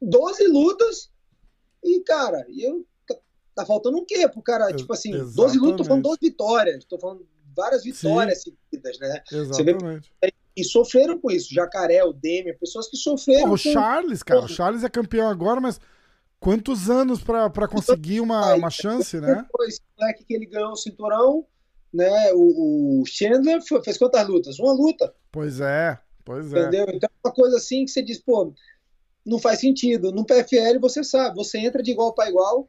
12 0.00 0.46
lutas 0.48 1.10
e, 1.84 2.00
cara, 2.00 2.46
eu, 2.56 2.86
tá 3.54 3.66
faltando 3.66 3.98
o 3.98 4.06
quê 4.06 4.26
pro 4.28 4.40
cara? 4.40 4.72
Tipo 4.72 4.92
assim, 4.92 5.10
Exatamente. 5.10 5.36
12 5.36 5.58
lutas, 5.58 5.76
tô 5.76 5.84
falando 5.84 6.02
12 6.04 6.18
vitórias. 6.22 6.84
Tô 6.84 6.98
falando 6.98 7.26
várias 7.54 7.84
vitórias 7.84 8.42
Sim. 8.42 8.56
seguidas, 8.70 8.98
né? 8.98 9.22
Exatamente. 9.30 10.12
Vê, 10.22 10.32
e 10.56 10.64
sofreram 10.64 11.18
com 11.18 11.30
isso. 11.30 11.52
Jacaré, 11.52 12.04
o 12.04 12.12
Demian, 12.12 12.54
pessoas 12.58 12.88
que 12.88 12.96
sofreram. 12.96 13.48
Pô, 13.48 13.54
o 13.54 13.58
Charles, 13.58 14.22
cara, 14.22 14.44
o 14.44 14.48
Charles 14.48 14.84
é 14.84 14.88
campeão 14.88 15.28
agora, 15.28 15.60
mas 15.60 15.80
quantos 16.38 16.90
anos 16.90 17.22
para 17.22 17.68
conseguir 17.68 18.20
uma, 18.20 18.54
uma 18.54 18.70
chance, 18.70 19.18
né? 19.20 19.36
Depois, 19.42 19.80
moleque 19.98 20.24
que 20.24 20.34
ele 20.34 20.46
ganhou 20.46 20.72
o 20.72 20.76
cinturão, 20.76 21.46
né? 21.92 22.32
O, 22.34 23.00
o 23.00 23.06
Chandler 23.06 23.60
fez 23.84 23.96
quantas 23.96 24.26
lutas? 24.26 24.58
Uma 24.58 24.72
luta. 24.72 25.14
Pois 25.30 25.60
é, 25.60 25.98
pois 26.24 26.52
é. 26.52 26.60
Entendeu? 26.60 26.86
Então 26.88 27.08
é 27.08 27.28
uma 27.28 27.34
coisa 27.34 27.56
assim 27.56 27.84
que 27.84 27.90
você 27.90 28.02
diz, 28.02 28.18
pô, 28.18 28.52
não 29.24 29.38
faz 29.38 29.60
sentido. 29.60 30.12
No 30.12 30.26
PFL 30.26 30.78
você 30.80 31.02
sabe, 31.02 31.36
você 31.36 31.58
entra 31.58 31.82
de 31.82 31.92
igual 31.92 32.12
para 32.12 32.28
igual, 32.28 32.68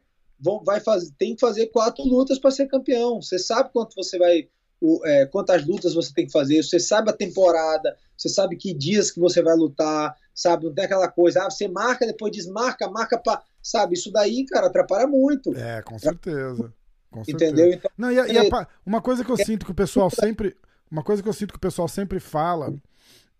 vai 0.64 0.80
fazer, 0.80 1.12
tem 1.18 1.34
que 1.34 1.40
fazer 1.40 1.66
quatro 1.66 2.04
lutas 2.04 2.38
para 2.38 2.50
ser 2.50 2.66
campeão. 2.66 3.20
Você 3.20 3.38
sabe 3.38 3.70
quanto 3.72 3.94
você 3.94 4.18
vai 4.18 4.48
o, 4.84 5.00
é, 5.06 5.24
quantas 5.24 5.66
lutas 5.66 5.94
você 5.94 6.12
tem 6.12 6.26
que 6.26 6.32
fazer, 6.32 6.62
você 6.62 6.78
sabe 6.78 7.08
a 7.08 7.14
temporada, 7.14 7.96
você 8.18 8.28
sabe 8.28 8.54
que 8.54 8.74
dias 8.74 9.10
que 9.10 9.18
você 9.18 9.42
vai 9.42 9.56
lutar, 9.56 10.14
sabe? 10.34 10.66
Não 10.66 10.74
tem 10.74 10.84
aquela 10.84 11.08
coisa, 11.08 11.42
ah, 11.42 11.50
você 11.50 11.66
marca, 11.66 12.06
depois 12.06 12.30
desmarca, 12.30 12.90
marca 12.90 13.16
para. 13.16 13.42
Sabe, 13.62 13.94
isso 13.94 14.12
daí, 14.12 14.44
cara, 14.44 14.66
atrapalha 14.66 15.06
muito. 15.06 15.56
É, 15.56 15.80
com 15.80 15.98
certeza. 15.98 16.70
Com 17.10 17.22
Entendeu? 17.26 17.72
Então, 17.72 17.90
Não, 17.96 18.12
e, 18.12 18.18
a, 18.18 18.28
e 18.28 18.36
a, 18.36 18.68
uma 18.84 19.00
coisa 19.00 19.24
que 19.24 19.32
eu 19.32 19.38
sinto 19.38 19.64
que 19.64 19.72
o 19.72 19.74
pessoal 19.74 20.10
sempre. 20.10 20.54
Uma 20.90 21.02
coisa 21.02 21.22
que 21.22 21.28
eu 21.28 21.32
sinto 21.32 21.52
que 21.52 21.56
o 21.56 21.60
pessoal 21.60 21.88
sempre 21.88 22.20
fala. 22.20 22.74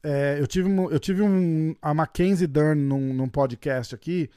É, 0.03 0.39
eu 0.41 0.47
tive, 0.47 0.71
eu 0.71 0.99
tive 0.99 1.21
um, 1.21 1.77
a 1.83 1.93
Mackenzie 1.93 2.47
Dern 2.47 2.81
num, 2.81 3.13
num 3.13 3.29
podcast 3.29 3.95
aqui, 3.95 4.31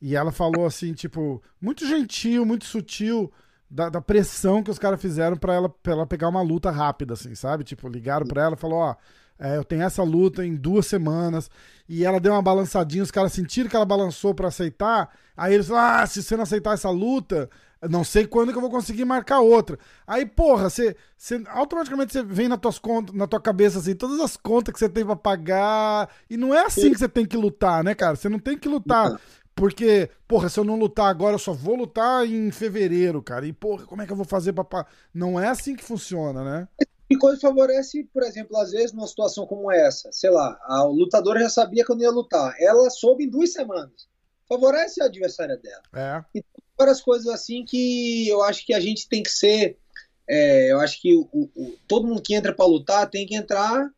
e 0.00 0.16
ela 0.16 0.32
falou 0.32 0.64
assim, 0.64 0.94
tipo, 0.94 1.42
muito 1.60 1.86
gentil, 1.86 2.46
muito 2.46 2.64
sutil 2.64 3.30
da, 3.70 3.88
da 3.88 4.00
pressão 4.00 4.62
que 4.62 4.70
os 4.70 4.78
caras 4.78 5.00
fizeram 5.00 5.36
para 5.36 5.54
ela, 5.54 5.74
ela 5.84 6.06
pegar 6.06 6.28
uma 6.28 6.42
luta 6.42 6.70
rápida, 6.70 7.14
assim, 7.14 7.34
sabe? 7.34 7.64
Tipo, 7.64 7.88
ligaram 7.88 8.26
pra 8.26 8.44
ela 8.44 8.54
e 8.54 8.58
falou, 8.58 8.78
ó, 8.78 8.96
é, 9.38 9.56
eu 9.56 9.64
tenho 9.64 9.82
essa 9.82 10.02
luta 10.02 10.44
em 10.44 10.54
duas 10.54 10.86
semanas. 10.86 11.50
E 11.88 12.04
ela 12.04 12.20
deu 12.20 12.32
uma 12.32 12.42
balançadinha, 12.42 13.02
os 13.02 13.10
caras 13.10 13.32
sentiram 13.32 13.68
que 13.68 13.76
ela 13.76 13.84
balançou 13.84 14.34
para 14.34 14.48
aceitar. 14.48 15.10
Aí 15.36 15.54
eles 15.54 15.68
falaram, 15.68 16.02
ah, 16.02 16.06
se 16.06 16.22
você 16.22 16.36
não 16.36 16.44
aceitar 16.44 16.74
essa 16.74 16.90
luta, 16.90 17.50
não 17.88 18.04
sei 18.04 18.26
quando 18.26 18.52
que 18.52 18.56
eu 18.56 18.62
vou 18.62 18.70
conseguir 18.70 19.04
marcar 19.04 19.40
outra. 19.40 19.78
Aí, 20.06 20.24
porra, 20.24 20.70
você, 20.70 20.96
você 21.16 21.42
automaticamente 21.48 22.12
você 22.12 22.22
vem 22.22 22.48
na, 22.48 22.56
tuas 22.56 22.78
contas, 22.78 23.14
na 23.14 23.26
tua 23.26 23.40
cabeça 23.40 23.78
assim, 23.78 23.94
todas 23.94 24.20
as 24.20 24.36
contas 24.36 24.72
que 24.72 24.78
você 24.78 24.88
tem 24.88 25.04
pra 25.04 25.16
pagar. 25.16 26.08
E 26.30 26.36
não 26.36 26.54
é 26.54 26.64
assim 26.64 26.92
que 26.92 26.98
você 26.98 27.08
tem 27.08 27.26
que 27.26 27.36
lutar, 27.36 27.82
né, 27.82 27.94
cara? 27.94 28.16
Você 28.16 28.28
não 28.28 28.38
tem 28.38 28.56
que 28.56 28.68
lutar 28.68 29.20
porque, 29.54 30.10
porra, 30.26 30.48
se 30.48 30.58
eu 30.58 30.64
não 30.64 30.76
lutar 30.76 31.06
agora, 31.06 31.34
eu 31.34 31.38
só 31.38 31.52
vou 31.52 31.76
lutar 31.76 32.26
em 32.26 32.50
fevereiro, 32.50 33.22
cara. 33.22 33.46
E, 33.46 33.52
porra, 33.52 33.86
como 33.86 34.02
é 34.02 34.06
que 34.06 34.12
eu 34.12 34.16
vou 34.16 34.24
fazer 34.24 34.52
pra. 34.52 34.86
Não 35.12 35.38
é 35.38 35.48
assim 35.48 35.76
que 35.76 35.84
funciona, 35.84 36.44
né? 36.44 36.68
E 37.08 37.16
coisa 37.16 37.40
favorece, 37.40 38.08
por 38.12 38.22
exemplo, 38.22 38.56
às 38.56 38.70
vezes 38.70 38.92
numa 38.92 39.06
situação 39.06 39.46
como 39.46 39.70
essa, 39.70 40.10
sei 40.10 40.30
lá, 40.30 40.58
a 40.62 40.84
lutadora 40.84 41.40
já 41.40 41.50
sabia 41.50 41.84
que 41.84 41.92
eu 41.92 41.96
não 41.96 42.02
ia 42.02 42.10
lutar. 42.10 42.54
Ela 42.58 42.88
soube 42.90 43.24
em 43.24 43.30
duas 43.30 43.52
semanas. 43.52 44.08
Favorece 44.48 45.02
a 45.02 45.06
adversária 45.06 45.56
dela. 45.56 45.82
É. 45.94 46.38
E 46.38 46.44
várias 46.76 47.00
coisas 47.00 47.28
assim 47.28 47.64
que 47.64 48.28
eu 48.28 48.42
acho 48.42 48.64
que 48.66 48.74
a 48.74 48.80
gente 48.80 49.08
tem 49.08 49.22
que 49.22 49.30
ser 49.30 49.78
é, 50.26 50.72
eu 50.72 50.80
acho 50.80 51.00
que 51.00 51.14
o, 51.14 51.28
o, 51.32 51.76
todo 51.86 52.06
mundo 52.06 52.22
que 52.22 52.34
entra 52.34 52.54
para 52.54 52.64
lutar 52.64 53.08
tem 53.10 53.26
que 53.26 53.34
entrar 53.34 53.90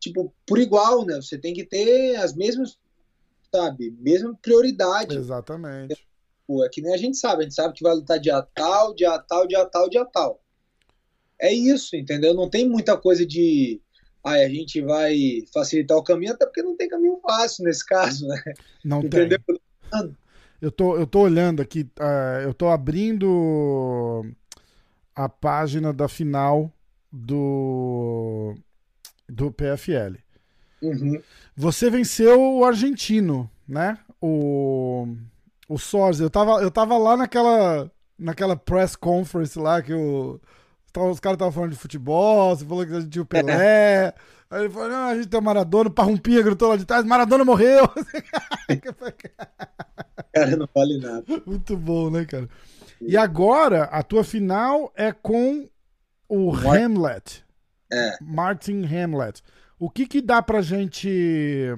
tipo 0.00 0.34
por 0.46 0.58
igual, 0.58 1.04
né? 1.04 1.16
Você 1.16 1.38
tem 1.38 1.54
que 1.54 1.64
ter 1.64 2.16
as 2.16 2.34
mesmas, 2.34 2.78
sabe, 3.54 3.90
mesma 3.98 4.34
prioridade. 4.40 5.16
Exatamente. 5.16 6.06
Pô, 6.46 6.64
é 6.64 6.68
que 6.68 6.80
nem 6.80 6.94
a 6.94 6.96
gente 6.96 7.16
sabe, 7.16 7.40
a 7.40 7.42
gente 7.42 7.54
sabe 7.54 7.74
que 7.74 7.82
vai 7.82 7.94
lutar 7.94 8.18
dia 8.18 8.42
tal, 8.54 8.94
dia 8.94 9.18
tal, 9.18 9.46
dia 9.46 9.64
tal, 9.66 9.88
dia 9.88 10.04
tal. 10.04 10.42
É 11.38 11.52
isso, 11.52 11.96
entendeu? 11.96 12.34
Não 12.34 12.48
tem 12.48 12.68
muita 12.68 12.96
coisa 12.96 13.24
de 13.24 13.80
aí 14.22 14.44
a 14.44 14.48
gente 14.48 14.82
vai 14.82 15.42
facilitar 15.52 15.96
o 15.96 16.04
caminho, 16.04 16.32
até 16.32 16.44
porque 16.44 16.62
não 16.62 16.76
tem 16.76 16.88
caminho 16.88 17.18
fácil 17.22 17.64
nesse 17.64 17.84
caso, 17.86 18.26
né? 18.26 18.42
Não 18.84 19.00
Entendeu? 19.02 19.38
tem. 19.46 20.16
Eu 20.60 20.70
tô, 20.70 20.96
eu 20.96 21.06
tô 21.06 21.20
olhando 21.20 21.62
aqui, 21.62 21.88
uh, 21.98 22.42
eu 22.42 22.52
tô 22.52 22.68
abrindo 22.68 24.22
a 25.14 25.26
página 25.26 25.90
da 25.90 26.06
final 26.06 26.70
do, 27.10 28.54
do 29.26 29.50
PFL. 29.50 30.18
Uhum. 30.82 31.22
Você 31.56 31.90
venceu 31.90 32.40
o 32.40 32.64
argentino, 32.64 33.50
né? 33.66 33.98
O, 34.20 35.06
o 35.68 35.78
Sorzi. 35.78 36.22
Eu 36.22 36.30
tava, 36.30 36.62
eu 36.62 36.70
tava 36.70 36.96
lá 36.96 37.16
naquela, 37.16 37.90
naquela 38.18 38.56
press 38.56 38.96
conference 38.96 39.58
lá 39.58 39.82
que 39.82 39.92
o 39.92 40.40
os 40.98 41.20
caras 41.20 41.36
estavam 41.36 41.52
falando 41.52 41.70
de 41.70 41.76
futebol, 41.76 42.56
você 42.56 42.64
falou 42.64 42.84
que 42.84 42.92
a 42.92 43.00
gente 43.00 43.10
tinha 43.10 43.22
o 43.22 43.26
Pelé. 43.26 44.12
Aí 44.50 44.62
ele 44.62 44.70
falou: 44.70 44.88
não, 44.88 45.04
a 45.08 45.14
gente 45.14 45.28
tem 45.28 45.38
o 45.38 45.42
Maradona, 45.42 45.88
o 45.88 45.92
Parrumpinha 45.92 46.42
gritou 46.42 46.68
lá 46.68 46.76
de 46.76 46.84
trás: 46.84 47.04
Maradona 47.04 47.44
morreu. 47.44 47.86
cara, 50.34 50.56
não 50.56 50.68
vale 50.74 50.98
nada. 50.98 51.24
Muito 51.46 51.76
bom, 51.76 52.10
né, 52.10 52.24
cara? 52.24 52.48
E 53.00 53.16
agora, 53.16 53.84
a 53.84 54.02
tua 54.02 54.24
final 54.24 54.92
é 54.96 55.12
com 55.12 55.68
o 56.28 56.52
Hamlet. 56.52 57.44
É. 57.92 58.16
Martin 58.20 58.84
Hamlet. 58.84 59.42
O 59.80 59.90
que 59.90 60.06
que 60.06 60.20
dá 60.20 60.40
pra 60.40 60.62
gente. 60.62 61.74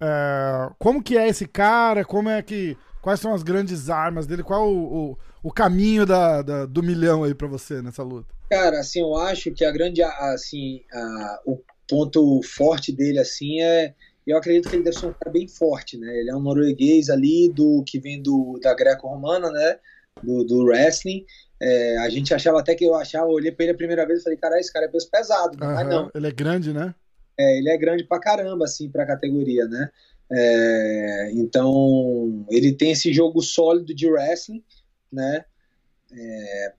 É, 0.00 0.70
como 0.78 1.00
que 1.00 1.16
é 1.16 1.28
esse 1.28 1.46
cara? 1.46 2.04
Como 2.04 2.28
é 2.28 2.42
que. 2.42 2.76
Quais 3.00 3.20
são 3.20 3.34
as 3.34 3.42
grandes 3.42 3.90
armas 3.90 4.26
dele? 4.26 4.42
Qual 4.42 4.72
o, 4.72 5.10
o 5.10 5.18
o 5.42 5.52
caminho 5.52 6.06
da, 6.06 6.40
da 6.40 6.66
do 6.66 6.82
milhão 6.82 7.24
aí 7.24 7.34
para 7.34 7.48
você 7.48 7.82
nessa 7.82 8.02
luta? 8.02 8.32
Cara, 8.48 8.80
assim, 8.80 9.00
eu 9.00 9.16
acho 9.16 9.50
que 9.52 9.64
a 9.64 9.72
grande, 9.72 10.02
assim, 10.02 10.82
a, 10.92 11.40
o 11.44 11.60
ponto 11.88 12.40
forte 12.42 12.92
dele, 12.92 13.18
assim, 13.18 13.60
é 13.60 13.94
eu 14.26 14.36
acredito 14.36 14.68
que 14.68 14.76
ele 14.76 14.84
deve 14.84 14.96
ser 14.96 15.06
um 15.06 15.12
cara 15.12 15.32
bem 15.32 15.48
forte, 15.48 15.98
né? 15.98 16.20
Ele 16.20 16.30
é 16.30 16.36
um 16.36 16.40
norueguês 16.40 17.10
ali 17.10 17.48
do 17.52 17.82
que 17.84 17.98
vem 17.98 18.22
do 18.22 18.58
da 18.62 18.72
greco-romana, 18.72 19.50
né? 19.50 19.78
Do, 20.22 20.44
do 20.44 20.64
wrestling. 20.64 21.24
É, 21.60 21.98
a 21.98 22.08
gente 22.08 22.32
achava 22.32 22.60
até 22.60 22.74
que 22.74 22.84
eu 22.84 22.94
achava, 22.94 23.26
eu 23.26 23.32
olhei 23.32 23.50
pra 23.50 23.64
ele 23.64 23.72
a 23.72 23.76
primeira 23.76 24.06
vez 24.06 24.20
e 24.20 24.22
falei, 24.22 24.38
cara, 24.38 24.60
esse 24.60 24.72
cara 24.72 24.86
é 24.86 24.88
peso 24.88 25.10
pesado, 25.10 25.58
né? 25.58 25.66
mas 25.66 25.88
não. 25.88 26.10
Ele 26.14 26.28
é 26.28 26.30
grande, 26.30 26.72
né? 26.72 26.94
É, 27.38 27.58
ele 27.58 27.70
é 27.70 27.76
grande 27.76 28.04
pra 28.04 28.20
caramba, 28.20 28.64
assim, 28.64 28.90
pra 28.90 29.06
categoria, 29.06 29.66
né? 29.66 29.90
É, 30.30 31.30
então, 31.34 32.46
ele 32.50 32.72
tem 32.72 32.92
esse 32.92 33.12
jogo 33.12 33.42
sólido 33.42 33.94
de 33.94 34.08
wrestling, 34.08 34.62
né? 35.12 35.44
É, 36.12 36.72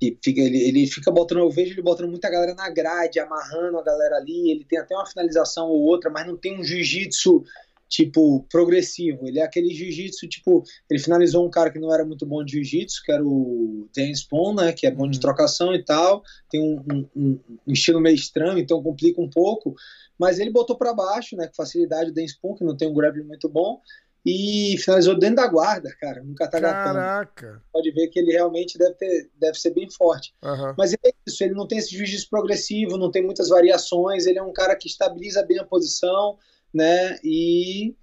e 0.00 0.16
fica, 0.22 0.40
ele, 0.40 0.58
ele 0.62 0.86
fica 0.86 1.10
botando, 1.10 1.38
eu 1.38 1.50
vejo 1.50 1.74
ele 1.74 1.82
botando 1.82 2.08
muita 2.08 2.30
galera 2.30 2.54
na 2.54 2.70
grade, 2.70 3.20
amarrando 3.20 3.78
a 3.78 3.82
galera 3.82 4.16
ali. 4.16 4.50
Ele 4.50 4.64
tem 4.64 4.78
até 4.78 4.94
uma 4.94 5.06
finalização 5.06 5.68
ou 5.68 5.80
outra, 5.82 6.10
mas 6.10 6.26
não 6.26 6.36
tem 6.36 6.58
um 6.58 6.64
jiu-jitsu 6.64 7.44
tipo 7.90 8.46
progressivo. 8.48 9.26
Ele 9.26 9.40
é 9.40 9.42
aquele 9.42 9.74
jiu-jitsu 9.74 10.28
tipo, 10.28 10.62
ele 10.88 11.00
finalizou 11.00 11.44
um 11.44 11.50
cara 11.50 11.70
que 11.70 11.78
não 11.78 11.92
era 11.92 12.04
muito 12.04 12.24
bom 12.24 12.44
de 12.44 12.52
jiu-jitsu, 12.52 13.02
que 13.04 13.10
era 13.10 13.22
o 13.22 13.88
James 13.94 14.22
Pong, 14.22 14.62
né, 14.62 14.72
que 14.72 14.86
é 14.86 14.90
bom 14.90 15.10
de 15.10 15.18
uhum. 15.18 15.20
trocação 15.20 15.74
e 15.74 15.84
tal. 15.84 16.22
Tem 16.48 16.62
um, 16.62 17.08
um, 17.14 17.40
um, 17.66 17.72
estilo 17.72 18.00
meio 18.00 18.14
estranho, 18.14 18.58
então 18.58 18.82
complica 18.82 19.20
um 19.20 19.28
pouco. 19.28 19.74
Mas 20.16 20.38
ele 20.38 20.50
botou 20.50 20.78
para 20.78 20.94
baixo, 20.94 21.36
né, 21.36 21.48
com 21.48 21.54
facilidade 21.54 22.12
o 22.12 22.14
James 22.14 22.38
Pong, 22.38 22.56
que 22.56 22.64
não 22.64 22.76
tem 22.76 22.88
um 22.88 22.94
grappling 22.94 23.24
muito 23.24 23.48
bom 23.48 23.80
e 24.24 24.76
finalizou 24.78 25.18
dentro 25.18 25.36
da 25.36 25.46
guarda, 25.46 25.90
cara, 25.98 26.22
no 26.22 26.34
Katagatame. 26.34 26.94
Caraca! 26.94 27.62
Pode 27.72 27.90
ver 27.90 28.08
que 28.08 28.18
ele 28.18 28.32
realmente 28.32 28.76
deve, 28.76 28.94
ter, 28.94 29.30
deve 29.38 29.58
ser 29.58 29.70
bem 29.70 29.88
forte. 29.90 30.34
Uhum. 30.44 30.74
Mas 30.76 30.92
é 30.92 30.96
isso, 31.26 31.42
ele 31.42 31.54
não 31.54 31.66
tem 31.66 31.78
esse 31.78 31.96
jiu-jitsu 31.96 32.28
progressivo, 32.28 32.98
não 32.98 33.10
tem 33.10 33.24
muitas 33.24 33.48
variações, 33.48 34.26
ele 34.26 34.38
é 34.38 34.42
um 34.42 34.52
cara 34.52 34.76
que 34.76 34.88
estabiliza 34.88 35.42
bem 35.42 35.58
a 35.58 35.64
posição, 35.64 36.36
né, 36.72 37.18
e 37.22 37.94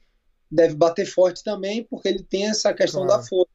deve 0.49 0.75
bater 0.75 1.05
forte 1.05 1.43
também, 1.43 1.83
porque 1.83 2.07
ele 2.07 2.23
tem 2.23 2.47
essa 2.47 2.73
questão 2.73 3.05
claro. 3.05 3.21
da 3.21 3.27
força. 3.27 3.51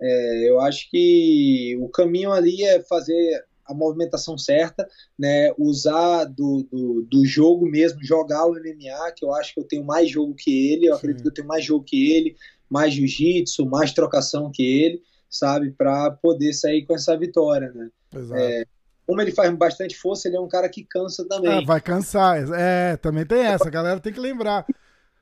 É, 0.00 0.50
eu 0.50 0.60
acho 0.60 0.90
que 0.90 1.78
o 1.80 1.88
caminho 1.88 2.32
ali 2.32 2.64
é 2.64 2.80
fazer 2.82 3.44
a 3.64 3.72
movimentação 3.72 4.36
certa, 4.36 4.88
né? 5.18 5.52
Usar 5.56 6.24
do, 6.24 6.66
do, 6.70 7.02
do, 7.02 7.24
jogo 7.24 7.66
mesmo, 7.66 8.04
jogar 8.04 8.44
o 8.46 8.54
MMA, 8.54 9.12
que 9.16 9.24
eu 9.24 9.32
acho 9.34 9.54
que 9.54 9.60
eu 9.60 9.64
tenho 9.64 9.84
mais 9.84 10.10
jogo 10.10 10.34
que 10.34 10.72
ele, 10.72 10.86
eu 10.86 10.94
Sim. 10.94 10.98
acredito 10.98 11.22
que 11.22 11.28
eu 11.28 11.34
tenho 11.34 11.48
mais 11.48 11.64
jogo 11.64 11.84
que 11.84 12.12
ele, 12.12 12.36
mais 12.68 12.92
jiu-jitsu, 12.94 13.64
mais 13.66 13.92
trocação 13.92 14.50
que 14.52 14.62
ele, 14.62 15.02
sabe? 15.30 15.70
Para 15.70 16.10
poder 16.10 16.52
sair 16.52 16.84
com 16.84 16.94
essa 16.94 17.16
vitória, 17.16 17.70
né? 17.72 17.88
Exato. 18.14 18.40
É, 18.40 18.64
como 19.06 19.20
ele 19.20 19.32
faz 19.32 19.52
bastante 19.54 19.96
força, 19.96 20.28
ele 20.28 20.36
é 20.36 20.40
um 20.40 20.48
cara 20.48 20.68
que 20.68 20.84
cansa 20.84 21.26
também. 21.28 21.50
Ah, 21.50 21.60
vai 21.64 21.80
cansar, 21.80 22.44
é, 22.54 22.96
também 22.96 23.26
tem 23.26 23.40
essa, 23.40 23.68
a 23.68 23.70
galera 23.70 24.00
tem 24.00 24.12
que 24.12 24.20
lembrar. 24.20 24.66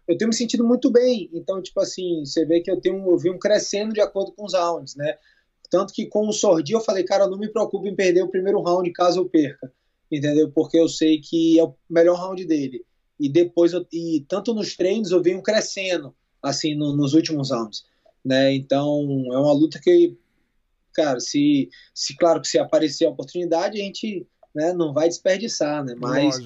Eu 0.06 0.18
tenho 0.18 0.28
me 0.28 0.34
sentido 0.34 0.64
muito 0.64 0.90
bem, 0.90 1.30
então, 1.32 1.62
tipo 1.62 1.80
assim, 1.80 2.24
você 2.24 2.44
vê 2.44 2.60
que 2.60 2.70
eu 2.70 2.80
tenho 2.80 3.08
eu 3.08 3.16
vi 3.16 3.30
um 3.30 3.38
crescendo 3.38 3.92
de 3.92 4.00
acordo 4.00 4.32
com 4.32 4.44
os 4.44 4.54
rounds, 4.54 4.96
né? 4.96 5.16
Tanto 5.70 5.92
que 5.94 6.06
com 6.06 6.28
o 6.28 6.32
Sordi 6.32 6.72
eu 6.72 6.80
falei, 6.80 7.04
cara, 7.04 7.28
não 7.28 7.38
me 7.38 7.48
preocupe 7.48 7.88
em 7.88 7.94
perder 7.94 8.22
o 8.22 8.28
primeiro 8.28 8.60
round 8.60 8.90
caso 8.90 9.20
eu 9.20 9.28
perca, 9.28 9.72
entendeu? 10.10 10.50
Porque 10.50 10.76
eu 10.76 10.88
sei 10.88 11.20
que 11.20 11.58
é 11.58 11.62
o 11.62 11.74
melhor 11.88 12.16
round 12.18 12.44
dele. 12.44 12.84
E 13.18 13.28
depois, 13.28 13.72
eu, 13.72 13.86
e 13.92 14.24
tanto 14.28 14.52
nos 14.52 14.74
treinos 14.74 15.12
eu 15.12 15.22
venho 15.22 15.42
crescendo, 15.42 16.12
assim, 16.42 16.74
no, 16.74 16.96
nos 16.96 17.14
últimos 17.14 17.50
rounds, 17.50 17.84
né? 18.24 18.52
Então, 18.52 19.06
é 19.30 19.38
uma 19.38 19.52
luta 19.52 19.78
que, 19.80 20.16
cara, 20.92 21.20
se, 21.20 21.68
se 21.94 22.16
claro 22.16 22.40
que 22.40 22.48
se 22.48 22.58
aparecer 22.58 23.06
a 23.06 23.10
oportunidade, 23.10 23.80
a 23.80 23.84
gente 23.84 24.26
né, 24.54 24.72
não 24.72 24.92
vai 24.92 25.08
desperdiçar, 25.08 25.84
né? 25.84 25.94
Mas 25.98 26.38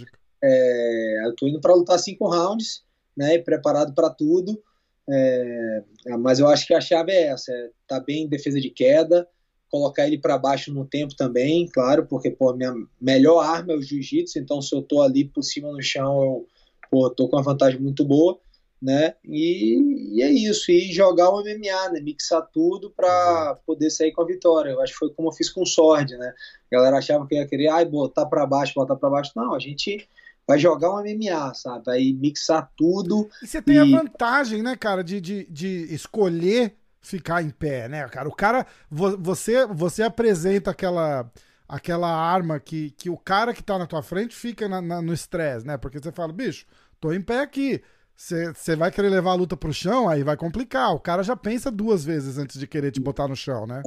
é, 0.43 1.27
eu 1.27 1.35
tô 1.35 1.47
indo 1.47 1.61
para 1.61 1.75
lutar 1.75 1.99
cinco 1.99 2.29
rounds, 2.29 2.85
né? 3.17 3.39
Preparado 3.39 3.95
para 3.95 4.11
tudo. 4.11 4.63
É, 5.09 5.83
mas 6.19 6.39
eu 6.39 6.49
acho 6.49 6.67
que 6.67 6.75
a 6.75 6.81
chave 6.81 7.13
é 7.13 7.29
essa: 7.29 7.53
é 7.53 7.71
tá 7.87 8.01
bem 8.01 8.25
em 8.25 8.29
defesa 8.29 8.61
de 8.61 8.71
queda, 8.71 9.29
colocar 9.71 10.07
ele 10.07 10.19
para 10.19 10.39
baixo 10.39 10.73
no 10.73 10.87
tempo 10.87 11.15
também, 11.17 11.69
claro, 11.69 12.07
porque 12.07 12.31
pô, 12.31 12.55
minha 12.55 12.73
melhor 13.01 13.41
arma 13.41 13.73
é 13.73 13.77
o 13.77 13.83
jiu-jitsu, 13.83 14.39
então 14.39 14.63
se 14.63 14.75
eu 14.75 14.83
tô 14.83 15.03
ali 15.03 15.25
por 15.25 15.43
cima 15.43 15.71
no 15.73 15.83
chão, 15.83 16.23
eu 16.23 16.49
pô, 16.91 17.11
tô 17.11 17.29
com 17.29 17.37
uma 17.37 17.43
vantagem 17.43 17.81
muito 17.81 18.05
boa, 18.05 18.39
né? 18.85 19.15
E, 19.25 20.19
e 20.19 20.23
é 20.23 20.31
isso, 20.31 20.71
e 20.71 20.93
jogar 20.93 21.31
o 21.31 21.41
MMA, 21.41 21.91
né? 21.91 22.01
Mixar 22.03 22.47
tudo 22.53 22.91
para 22.91 23.59
poder 23.67 23.89
sair 23.89 24.13
com 24.13 24.21
a 24.21 24.27
vitória. 24.27 24.73
Eu 24.73 24.83
acho 24.83 24.93
que 24.93 24.99
foi 24.99 25.11
como 25.11 25.29
eu 25.29 25.33
fiz 25.33 25.49
com 25.49 25.63
o 25.63 25.67
Sword, 25.67 26.19
né? 26.19 26.35
A 26.71 26.77
galera 26.77 26.99
achava 26.99 27.27
que 27.27 27.35
ia 27.35 27.49
querer, 27.49 27.69
ai, 27.69 27.87
botar 27.87 28.27
para 28.27 28.45
baixo, 28.45 28.75
botar 28.75 28.95
para 28.95 29.09
baixo. 29.09 29.33
Não, 29.35 29.55
a 29.55 29.59
gente 29.59 30.07
vai 30.47 30.59
jogar 30.59 30.91
um 30.91 31.03
MMA, 31.03 31.55
sabe? 31.55 31.85
Vai 31.87 32.13
mixar 32.13 32.71
tudo. 32.77 33.27
E 33.43 33.47
você 33.47 33.63
tem 33.63 33.77
e... 33.77 33.79
a 33.79 34.03
vantagem, 34.03 34.63
né, 34.63 34.77
cara, 34.77 35.03
de, 35.03 35.19
de, 35.19 35.47
de 35.51 35.95
escolher 35.95 36.77
ficar 37.01 37.43
em 37.43 37.49
pé, 37.49 37.89
né, 37.89 38.07
cara? 38.09 38.29
O 38.29 38.35
cara, 38.35 38.67
você, 38.91 39.65
você 39.65 40.03
apresenta 40.03 40.71
aquela 40.71 41.31
aquela 41.67 42.15
arma 42.15 42.61
que, 42.61 42.91
que 42.91 43.09
o 43.09 43.17
cara 43.17 43.55
que 43.55 43.63
tá 43.63 43.79
na 43.79 43.87
tua 43.87 44.03
frente 44.03 44.37
fica 44.37 44.69
na, 44.69 44.83
na, 44.83 45.01
no 45.01 45.15
estresse, 45.15 45.67
né? 45.67 45.79
Porque 45.79 45.99
você 45.99 46.13
fala, 46.13 46.31
bicho, 46.31 46.67
tô 47.01 47.11
em 47.11 47.23
pé 47.23 47.41
aqui. 47.41 47.83
Você 48.17 48.77
vai 48.77 48.91
querer 48.91 49.09
levar 49.09 49.33
a 49.33 49.35
luta 49.35 49.57
pro 49.57 49.73
chão, 49.73 50.09
aí 50.09 50.23
vai 50.23 50.37
complicar. 50.37 50.95
O 50.95 51.01
cara 51.01 51.23
já 51.23 51.37
pensa 51.37 51.71
duas 51.71 52.05
vezes 52.05 52.39
antes 52.39 52.59
de 52.59 52.67
querer 52.67 52.93
te 52.93 53.01
botar 53.01 53.27
no 53.27 53.35
chão, 53.35 53.67
né? 53.67 53.83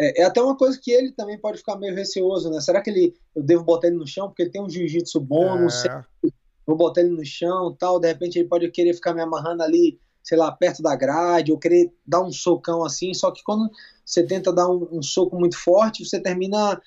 É, 0.00 0.22
é, 0.22 0.24
até 0.24 0.40
uma 0.40 0.56
coisa 0.56 0.78
que 0.80 0.90
ele 0.90 1.12
também 1.12 1.38
pode 1.38 1.58
ficar 1.58 1.76
meio 1.76 1.94
receoso, 1.94 2.50
né? 2.50 2.60
Será 2.60 2.80
que 2.80 2.88
ele, 2.88 3.14
eu 3.34 3.42
devo 3.42 3.64
botar 3.64 3.88
ele 3.88 3.96
no 3.96 4.06
chão 4.06 4.28
porque 4.28 4.42
ele 4.42 4.50
tem 4.50 4.62
um 4.62 4.70
jiu-jitsu 4.70 5.20
bom, 5.20 5.56
é. 5.56 5.60
não 5.60 5.68
sei, 5.68 5.90
vou 6.64 6.76
botar 6.76 7.00
ele 7.00 7.10
no 7.10 7.24
chão, 7.24 7.74
tal, 7.78 7.98
de 7.98 8.06
repente 8.06 8.38
ele 8.38 8.48
pode 8.48 8.70
querer 8.70 8.94
ficar 8.94 9.12
me 9.12 9.20
amarrando 9.20 9.62
ali, 9.62 9.98
sei 10.22 10.38
lá, 10.38 10.52
perto 10.52 10.82
da 10.82 10.94
grade, 10.94 11.50
ou 11.50 11.58
querer 11.58 11.92
dar 12.06 12.22
um 12.22 12.30
socão 12.30 12.84
assim, 12.84 13.12
só 13.12 13.30
que 13.32 13.42
quando 13.42 13.68
você 14.04 14.22
tenta 14.22 14.52
dar 14.52 14.68
um, 14.68 14.88
um 14.92 15.02
soco 15.02 15.36
muito 15.36 15.58
forte, 15.58 16.04
você 16.04 16.20
termina 16.20 16.80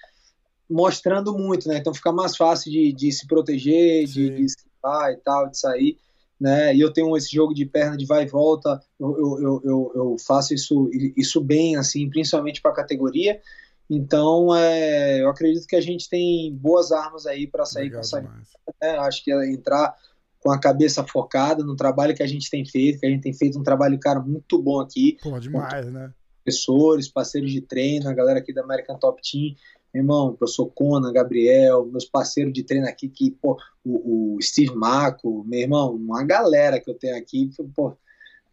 mostrando 0.69 1.37
muito, 1.37 1.67
né? 1.67 1.77
Então 1.77 1.93
fica 1.93 2.13
mais 2.13 2.37
fácil 2.37 2.71
de, 2.71 2.93
de 2.93 3.11
se 3.11 3.27
proteger, 3.27 4.07
Sim. 4.07 4.13
de, 4.13 4.29
de 4.37 4.45
esquivar 4.45 5.11
e 5.11 5.17
tal, 5.17 5.49
de 5.49 5.57
sair 5.57 5.97
né? 6.41 6.75
E 6.75 6.81
eu 6.81 6.91
tenho 6.91 7.15
esse 7.15 7.31
jogo 7.31 7.53
de 7.53 7.67
perna 7.67 7.95
de 7.95 8.03
vai 8.03 8.23
e 8.23 8.27
volta, 8.27 8.81
eu, 8.99 9.15
eu, 9.15 9.61
eu, 9.63 9.91
eu 9.93 10.15
faço 10.25 10.55
isso, 10.55 10.89
isso 11.15 11.39
bem, 11.39 11.75
assim, 11.75 12.09
principalmente 12.09 12.59
para 12.59 12.71
a 12.71 12.75
categoria. 12.75 13.39
Então, 13.87 14.55
é, 14.55 15.21
eu 15.21 15.29
acredito 15.29 15.67
que 15.67 15.75
a 15.75 15.81
gente 15.81 16.09
tem 16.09 16.51
boas 16.55 16.91
armas 16.91 17.27
aí 17.27 17.45
para 17.45 17.63
sair 17.63 17.89
Legal 17.89 18.01
com 18.01 18.07
essa. 18.07 18.21
Né? 18.21 18.89
Acho 18.99 19.23
que 19.23 19.31
é 19.31 19.51
entrar 19.51 19.95
com 20.39 20.51
a 20.51 20.59
cabeça 20.59 21.03
focada 21.03 21.63
no 21.63 21.75
trabalho 21.75 22.15
que 22.15 22.23
a 22.23 22.27
gente 22.27 22.49
tem 22.49 22.65
feito, 22.65 22.99
que 22.99 23.05
a 23.05 23.09
gente 23.09 23.21
tem 23.21 23.33
feito 23.33 23.59
um 23.59 23.63
trabalho, 23.63 23.99
cara, 23.99 24.19
muito 24.19 24.59
bom 24.59 24.79
aqui. 24.79 25.17
Pô, 25.21 25.39
demais, 25.39 25.91
né? 25.91 26.11
professores, 26.43 27.07
parceiros 27.07 27.51
de 27.51 27.61
treino, 27.61 28.09
a 28.09 28.13
galera 28.13 28.39
aqui 28.39 28.51
da 28.51 28.63
American 28.63 28.97
Top 28.97 29.21
Team, 29.21 29.53
irmão, 29.93 30.35
professor 30.35 30.67
Conan, 30.67 31.11
Gabriel, 31.11 31.85
meus 31.85 32.05
parceiros 32.05 32.53
de 32.53 32.63
treino 32.63 32.87
aqui, 32.87 33.09
que, 33.09 33.31
pô, 33.31 33.57
o, 33.83 34.35
o 34.35 34.41
Steve 34.41 34.75
Marco, 34.75 35.43
meu 35.45 35.59
irmão, 35.59 35.95
uma 35.95 36.23
galera 36.23 36.79
que 36.79 36.89
eu 36.89 36.95
tenho 36.95 37.17
aqui, 37.17 37.49
pô, 37.75 37.95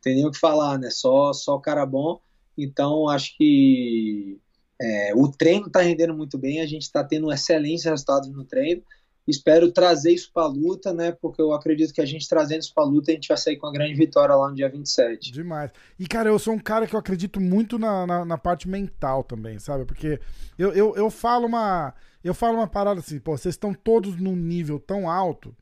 tem 0.02 0.16
nem 0.16 0.26
o 0.26 0.30
que 0.30 0.38
falar, 0.38 0.78
né? 0.78 0.90
Só, 0.90 1.32
só 1.32 1.58
cara 1.58 1.84
bom. 1.86 2.20
Então, 2.56 3.08
acho 3.08 3.36
que 3.36 4.38
é, 4.80 5.14
o 5.14 5.28
treino 5.28 5.66
está 5.66 5.80
rendendo 5.80 6.14
muito 6.14 6.38
bem, 6.38 6.60
a 6.60 6.66
gente 6.66 6.82
está 6.82 7.04
tendo 7.04 7.32
excelentes 7.32 7.84
resultados 7.84 8.28
no 8.30 8.44
treino. 8.44 8.82
Espero 9.28 9.70
trazer 9.70 10.12
isso 10.12 10.30
para 10.32 10.44
a 10.44 10.48
luta, 10.48 10.92
né? 10.92 11.12
Porque 11.12 11.40
eu 11.40 11.52
acredito 11.52 11.92
que 11.92 12.00
a 12.00 12.06
gente 12.06 12.26
trazendo 12.26 12.62
isso 12.62 12.72
para 12.72 12.84
a 12.84 12.86
luta, 12.86 13.10
a 13.10 13.14
gente 13.14 13.28
vai 13.28 13.36
sair 13.36 13.56
com 13.56 13.66
uma 13.66 13.72
grande 13.72 13.94
vitória 13.94 14.34
lá 14.34 14.48
no 14.48 14.54
dia 14.54 14.70
27. 14.70 15.30
Demais. 15.30 15.70
E, 15.98 16.06
cara, 16.06 16.30
eu 16.30 16.38
sou 16.38 16.54
um 16.54 16.58
cara 16.58 16.86
que 16.86 16.94
eu 16.94 17.00
acredito 17.00 17.38
muito 17.40 17.78
na, 17.78 18.06
na, 18.06 18.24
na 18.24 18.38
parte 18.38 18.66
mental 18.66 19.22
também, 19.22 19.58
sabe? 19.58 19.84
Porque 19.84 20.18
eu, 20.58 20.72
eu, 20.72 20.96
eu 20.96 21.10
falo 21.10 21.46
uma. 21.46 21.94
Eu 22.24 22.34
falo 22.34 22.56
uma 22.56 22.66
parada 22.66 23.00
assim, 23.00 23.18
pô, 23.20 23.36
vocês 23.36 23.54
estão 23.54 23.72
todos 23.74 24.16
num 24.16 24.34
nível 24.34 24.80
tão 24.80 25.08
alto 25.08 25.54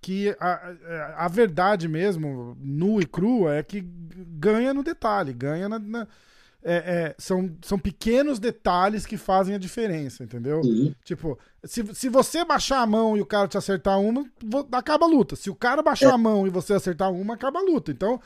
que 0.00 0.36
a, 0.38 0.48
a, 0.48 1.24
a 1.24 1.28
verdade 1.28 1.88
mesmo, 1.88 2.56
nua 2.60 3.00
e 3.00 3.06
crua, 3.06 3.54
é 3.54 3.62
que 3.62 3.80
ganha 3.80 4.74
no 4.74 4.82
detalhe, 4.82 5.32
ganha 5.32 5.66
na, 5.66 5.78
na 5.78 6.06
é, 6.64 6.74
é, 6.76 7.14
são, 7.18 7.54
são 7.62 7.78
pequenos 7.78 8.38
detalhes 8.38 9.04
que 9.04 9.18
fazem 9.18 9.54
a 9.54 9.58
diferença, 9.58 10.24
entendeu? 10.24 10.62
Uhum. 10.62 10.94
Tipo, 11.04 11.38
se, 11.62 11.84
se 11.94 12.08
você 12.08 12.42
baixar 12.42 12.80
a 12.80 12.86
mão 12.86 13.16
e 13.16 13.20
o 13.20 13.26
cara 13.26 13.46
te 13.46 13.58
acertar 13.58 14.00
uma, 14.00 14.24
acaba 14.72 15.04
a 15.04 15.08
luta. 15.08 15.36
Se 15.36 15.50
o 15.50 15.54
cara 15.54 15.82
baixar 15.82 16.10
é. 16.10 16.14
a 16.14 16.18
mão 16.18 16.46
e 16.46 16.50
você 16.50 16.72
acertar 16.72 17.12
uma, 17.12 17.34
acaba 17.34 17.58
a 17.58 17.62
luta. 17.62 17.92
Então, 17.92 18.18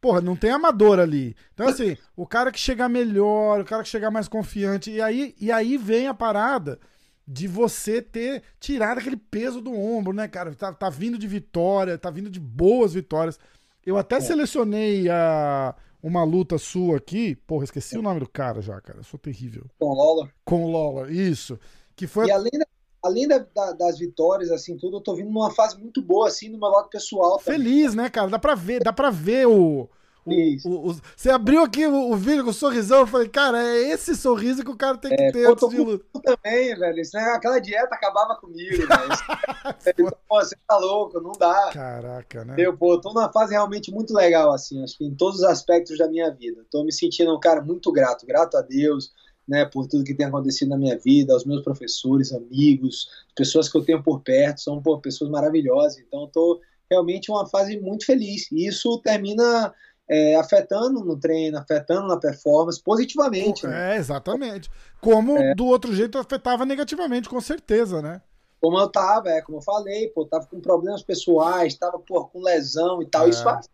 porra, 0.00 0.20
não 0.20 0.34
tem 0.34 0.50
amador 0.50 0.98
ali. 0.98 1.36
Então, 1.54 1.68
assim, 1.68 1.96
o 2.16 2.26
cara 2.26 2.50
que 2.50 2.58
chegar 2.58 2.88
melhor, 2.88 3.60
o 3.60 3.64
cara 3.64 3.84
que 3.84 3.88
chegar 3.88 4.10
mais 4.10 4.26
confiante, 4.26 4.90
e 4.90 5.00
aí, 5.00 5.32
e 5.40 5.52
aí 5.52 5.76
vem 5.76 6.08
a 6.08 6.14
parada 6.14 6.80
de 7.26 7.46
você 7.46 8.02
ter 8.02 8.42
tirado 8.58 8.98
aquele 8.98 9.16
peso 9.16 9.60
do 9.60 9.72
ombro, 9.72 10.12
né, 10.12 10.26
cara? 10.26 10.52
Tá, 10.52 10.72
tá 10.72 10.90
vindo 10.90 11.16
de 11.16 11.28
vitória, 11.28 11.96
tá 11.96 12.10
vindo 12.10 12.28
de 12.28 12.40
boas 12.40 12.92
vitórias. 12.92 13.38
Eu 13.86 13.96
até 13.96 14.16
é. 14.16 14.20
selecionei 14.20 15.08
a 15.08 15.74
uma 16.04 16.22
luta 16.22 16.58
sua 16.58 16.98
aqui. 16.98 17.34
Porra, 17.46 17.64
esqueci 17.64 17.96
o 17.96 18.02
nome 18.02 18.20
do 18.20 18.28
cara 18.28 18.60
já, 18.60 18.78
cara. 18.78 18.98
Eu 18.98 19.04
sou 19.04 19.18
terrível. 19.18 19.64
Com 19.78 19.86
o 19.86 19.94
Lola. 19.94 20.30
Com 20.44 20.64
o 20.66 20.70
Lola, 20.70 21.10
isso. 21.10 21.58
Que 21.96 22.06
foi... 22.06 22.26
E 22.26 22.30
além, 22.30 22.52
da, 22.52 22.66
além 23.02 23.26
da, 23.26 23.38
da, 23.38 23.72
das 23.72 23.98
vitórias, 23.98 24.50
assim, 24.50 24.76
tudo, 24.76 24.98
eu 24.98 25.00
tô 25.00 25.16
vindo 25.16 25.30
numa 25.30 25.50
fase 25.50 25.78
muito 25.78 26.02
boa, 26.02 26.28
assim, 26.28 26.50
no 26.50 26.58
meu 26.58 26.68
lado 26.68 26.90
pessoal. 26.90 27.38
Também. 27.38 27.58
Feliz, 27.58 27.94
né, 27.94 28.10
cara? 28.10 28.28
Dá 28.28 28.38
pra 28.38 28.54
ver, 28.54 28.84
dá 28.84 28.92
pra 28.92 29.08
ver 29.08 29.46
o 29.46 29.88
o, 30.26 30.68
o, 30.68 30.90
o, 30.90 30.96
você 31.16 31.30
abriu 31.30 31.62
aqui 31.62 31.86
o, 31.86 32.14
vídeo 32.16 32.44
com 32.44 32.50
o 32.50 32.54
sorrisão, 32.54 33.00
eu 33.00 33.06
falei, 33.06 33.28
cara, 33.28 33.62
é 33.62 33.90
esse 33.90 34.16
sorriso 34.16 34.64
que 34.64 34.70
o 34.70 34.76
cara 34.76 34.96
tem 34.96 35.14
que 35.14 35.22
é, 35.22 35.32
ter 35.32 35.46
antes 35.46 35.68
de 35.68 35.76
luta. 35.76 36.04
também, 36.22 36.74
velho. 36.74 37.00
Isso, 37.00 37.16
né? 37.16 37.22
Aquela 37.34 37.58
dieta 37.58 37.94
acabava 37.94 38.36
comigo, 38.36 38.76
velho. 39.96 40.10
pô, 40.28 40.42
você 40.42 40.56
tá 40.66 40.76
louco, 40.76 41.20
não 41.20 41.32
dá. 41.32 41.70
Caraca, 41.72 42.44
né? 42.44 42.54
Eu, 42.58 42.76
pô, 42.76 43.00
tô 43.00 43.12
numa 43.12 43.30
fase 43.32 43.52
realmente 43.52 43.92
muito 43.92 44.14
legal, 44.14 44.52
assim, 44.52 44.82
acho 44.82 44.96
que 44.96 45.04
em 45.04 45.14
todos 45.14 45.40
os 45.40 45.44
aspectos 45.44 45.98
da 45.98 46.08
minha 46.08 46.30
vida. 46.30 46.64
Tô 46.70 46.84
me 46.84 46.92
sentindo 46.92 47.34
um 47.34 47.40
cara 47.40 47.60
muito 47.60 47.92
grato, 47.92 48.26
grato 48.26 48.56
a 48.56 48.62
Deus, 48.62 49.12
né, 49.46 49.64
por 49.64 49.86
tudo 49.86 50.04
que 50.04 50.14
tem 50.14 50.26
acontecido 50.26 50.70
na 50.70 50.78
minha 50.78 50.98
vida, 50.98 51.34
aos 51.34 51.44
meus 51.44 51.62
professores, 51.62 52.32
amigos, 52.32 53.08
pessoas 53.36 53.68
que 53.68 53.76
eu 53.76 53.84
tenho 53.84 54.02
por 54.02 54.20
perto, 54.20 54.62
são 54.62 54.82
pô, 54.82 54.98
pessoas 54.98 55.30
maravilhosas. 55.30 55.98
Então, 55.98 56.28
tô 56.32 56.60
realmente 56.90 57.30
uma 57.30 57.46
fase 57.46 57.78
muito 57.78 58.06
feliz. 58.06 58.50
E 58.50 58.66
isso 58.66 58.98
termina 59.00 59.72
é, 60.08 60.36
afetando 60.36 61.04
no 61.04 61.16
treino, 61.18 61.58
afetando 61.58 62.08
na 62.08 62.18
performance 62.18 62.82
positivamente. 62.82 63.66
Né? 63.66 63.94
É, 63.94 63.98
exatamente. 63.98 64.70
Como 65.00 65.36
é. 65.38 65.54
do 65.54 65.66
outro 65.66 65.94
jeito 65.94 66.18
afetava 66.18 66.64
negativamente, 66.64 67.28
com 67.28 67.40
certeza, 67.40 68.02
né? 68.02 68.20
Como 68.60 68.78
eu 68.78 68.88
tava, 68.88 69.28
é, 69.28 69.42
como 69.42 69.58
eu 69.58 69.62
falei, 69.62 70.08
pô, 70.08 70.24
tava 70.24 70.46
com 70.46 70.60
problemas 70.60 71.02
pessoais, 71.02 71.74
tava, 71.74 71.98
pô, 71.98 72.24
com 72.26 72.42
lesão 72.42 73.02
e 73.02 73.06
tal. 73.06 73.26
É. 73.26 73.30
Isso 73.30 73.42
faz 73.42 73.68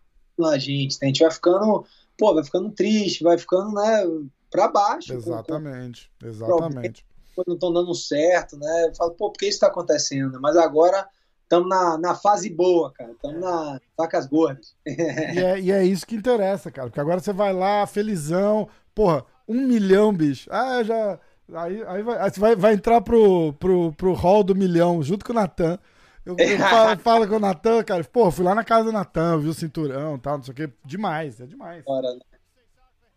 a 0.44 0.58
gente, 0.58 0.94
né? 0.94 0.98
A 1.02 1.06
gente 1.06 1.22
vai 1.22 1.30
ficando, 1.30 1.84
pô, 2.16 2.34
vai 2.34 2.42
ficando 2.42 2.70
triste, 2.70 3.22
vai 3.22 3.36
ficando, 3.36 3.74
né, 3.74 4.04
pra 4.50 4.68
baixo. 4.68 5.12
Exatamente, 5.12 6.10
com, 6.18 6.26
com 6.26 6.30
exatamente. 6.30 7.06
Não 7.46 7.54
estão 7.54 7.72
dando 7.72 7.94
certo, 7.94 8.56
né? 8.58 8.86
Eu 8.88 8.94
falo, 8.94 9.12
pô, 9.12 9.30
por 9.30 9.38
que 9.38 9.46
isso 9.46 9.60
tá 9.60 9.68
acontecendo? 9.68 10.40
Mas 10.40 10.56
agora 10.56 11.08
estamos 11.50 11.68
na, 11.68 11.98
na 11.98 12.14
fase 12.14 12.48
boa, 12.48 12.92
cara. 12.92 13.10
Estamos 13.10 13.40
na 13.40 13.80
vacas 13.98 14.26
gordas. 14.26 14.76
e, 14.86 15.40
é, 15.40 15.60
e 15.60 15.72
é 15.72 15.84
isso 15.84 16.06
que 16.06 16.14
interessa, 16.14 16.70
cara. 16.70 16.88
Porque 16.88 17.00
agora 17.00 17.18
você 17.18 17.32
vai 17.32 17.52
lá, 17.52 17.84
felizão. 17.86 18.68
Porra, 18.94 19.24
um 19.48 19.66
milhão, 19.66 20.12
bicho. 20.12 20.48
Ah, 20.52 20.82
já. 20.84 21.18
Aí, 21.52 21.82
aí, 21.84 22.02
vai, 22.02 22.18
aí 22.18 22.30
você 22.30 22.38
vai, 22.38 22.54
vai 22.54 22.74
entrar 22.74 23.00
pro, 23.00 23.52
pro, 23.54 23.92
pro 23.94 24.14
hall 24.14 24.44
do 24.44 24.54
milhão, 24.54 25.02
junto 25.02 25.24
com 25.24 25.32
o 25.32 25.34
Natan. 25.34 25.76
Eu, 26.24 26.36
eu 26.38 26.58
falo, 26.60 27.00
falo, 27.00 27.28
com 27.28 27.36
o 27.36 27.40
Natan, 27.40 27.82
cara. 27.82 28.04
Pô, 28.04 28.30
fui 28.30 28.44
lá 28.44 28.54
na 28.54 28.62
casa 28.62 28.84
do 28.84 28.92
Natan, 28.92 29.40
vi 29.40 29.48
o 29.48 29.54
cinturão 29.54 30.14
e 30.14 30.20
tal, 30.20 30.36
não 30.36 30.44
sei 30.44 30.52
o 30.52 30.54
que. 30.54 30.70
Demais, 30.84 31.40
é 31.40 31.46
demais. 31.46 31.82
Bora. 31.84 32.14
Né? 32.14 32.20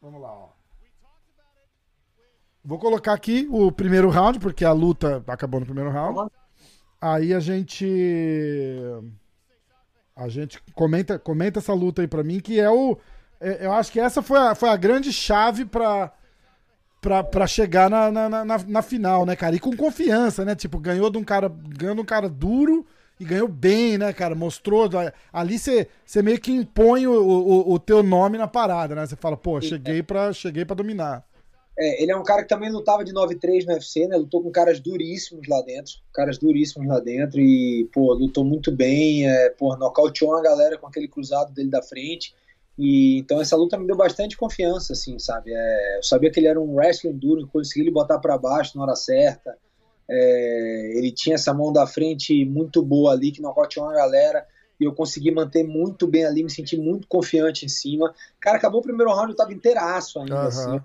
Vamos 0.02 0.20
lá, 0.20 0.32
ó. 0.34 0.50
Vou 2.66 2.80
colocar 2.80 3.14
aqui 3.14 3.48
o 3.52 3.72
primeiro 3.72 4.10
round, 4.10 4.40
porque 4.40 4.66
a 4.66 4.72
luta 4.72 5.24
acabou 5.28 5.60
no 5.60 5.66
primeiro 5.66 5.92
round. 5.92 6.32
Aí 7.04 7.34
a 7.34 7.40
gente. 7.42 7.86
A 10.16 10.30
gente 10.30 10.62
comenta, 10.74 11.20
comenta 11.20 11.60
essa 11.60 11.74
luta 11.74 12.02
aí 12.02 12.08
pra 12.08 12.24
mim, 12.24 12.40
que 12.40 12.62
é 12.62 12.70
o. 12.70 12.98
É, 13.42 13.66
eu 13.66 13.74
acho 13.74 13.92
que 13.92 14.00
essa 14.00 14.22
foi 14.22 14.40
a, 14.40 14.56
foi 14.56 14.70
a 14.70 14.78
grande 14.78 15.12
chave 15.12 15.66
pra, 15.66 16.14
pra, 17.02 17.22
pra 17.22 17.46
chegar 17.46 17.90
na, 17.90 18.10
na, 18.10 18.46
na, 18.46 18.58
na 18.58 18.82
final, 18.82 19.26
né, 19.26 19.36
cara? 19.36 19.54
E 19.54 19.60
com 19.60 19.76
confiança, 19.76 20.46
né? 20.46 20.56
Tipo, 20.56 20.80
ganhou 20.80 21.10
de 21.10 21.18
um 21.18 21.26
cara, 21.26 21.50
ganhou 21.78 21.94
de 21.94 22.02
um 22.02 22.06
cara 22.06 22.30
duro 22.30 22.86
e 23.20 23.26
ganhou 23.26 23.50
bem, 23.50 23.98
né, 23.98 24.14
cara? 24.14 24.34
Mostrou. 24.34 24.90
Ali 25.34 25.60
você 25.60 25.90
meio 26.24 26.40
que 26.40 26.54
impõe 26.54 27.06
o, 27.06 27.12
o, 27.12 27.74
o, 27.74 27.80
teu 27.80 28.02
nome 28.02 28.38
na 28.38 28.48
parada, 28.48 28.96
né? 28.96 29.06
Você 29.06 29.18
fala, 29.18 29.36
pô, 29.36 29.60
cheguei 29.60 30.02
pra, 30.02 30.32
cheguei 30.32 30.64
pra 30.64 30.74
dominar. 30.74 31.26
É, 31.78 32.04
ele 32.04 32.12
é 32.12 32.16
um 32.16 32.24
cara 32.24 32.44
que 32.44 32.50
também 32.50 32.72
lutava 32.72 33.04
de 33.04 33.12
9-3 33.12 33.66
no 33.66 33.74
UFC, 33.74 34.08
né? 34.08 34.16
Lutou 34.16 34.44
com 34.44 34.52
caras 34.52 34.80
duríssimos 34.80 35.48
lá 35.48 35.62
dentro, 35.62 35.94
caras 36.14 36.38
duríssimos 36.38 36.88
lá 36.88 37.00
dentro 37.00 37.40
e, 37.40 37.90
pô, 37.92 38.14
lutou 38.14 38.46
muito 38.46 38.72
bem, 38.72 39.28
é, 39.28 39.50
pô, 39.50 39.76
nocauteou 39.76 40.36
a 40.38 40.42
galera 40.42 40.78
com 40.78 40.86
aquele 40.86 41.08
cruzado 41.08 41.52
dele 41.52 41.70
da 41.70 41.82
frente. 41.82 42.36
E 42.78 43.18
então 43.20 43.42
essa 43.42 43.56
luta 43.56 43.78
me 43.78 43.88
deu 43.88 43.96
bastante 43.96 44.38
confiança, 44.38 44.94
assim, 44.94 45.18
sabe? 45.18 45.52
É, 45.54 45.98
eu 45.98 46.04
sabia 46.04 46.32
que 46.32 46.40
ele 46.40 46.48
era 46.48 46.62
um 46.62 46.76
wrestling 46.76 47.18
duro, 47.18 47.48
consegui 47.48 47.82
ele 47.82 47.92
botar 47.92 48.20
para 48.20 48.38
baixo 48.38 48.78
na 48.78 48.84
hora 48.84 48.96
certa. 48.96 49.58
É, 50.08 50.94
ele 50.96 51.12
tinha 51.12 51.36
essa 51.36 51.54
mão 51.54 51.74
da 51.74 51.88
frente 51.88 52.46
muito 52.46 52.84
boa 52.84 53.14
ali, 53.14 53.32
que 53.32 53.42
nocauteou 53.42 53.90
a 53.90 53.94
galera. 53.94 54.46
E 54.80 54.86
eu 54.86 54.94
consegui 54.94 55.32
manter 55.32 55.64
muito 55.64 56.06
bem 56.06 56.26
ali, 56.26 56.44
me 56.44 56.50
senti 56.52 56.78
muito 56.78 57.08
confiante 57.08 57.66
em 57.66 57.70
cima. 57.70 58.14
Cara, 58.40 58.58
acabou 58.58 58.80
o 58.80 58.84
primeiro 58.84 59.14
round, 59.14 59.32
eu 59.32 59.36
tava 59.36 59.54
inteiraço 59.54 60.20
ainda, 60.20 60.42
uhum. 60.42 60.48
assim 60.48 60.82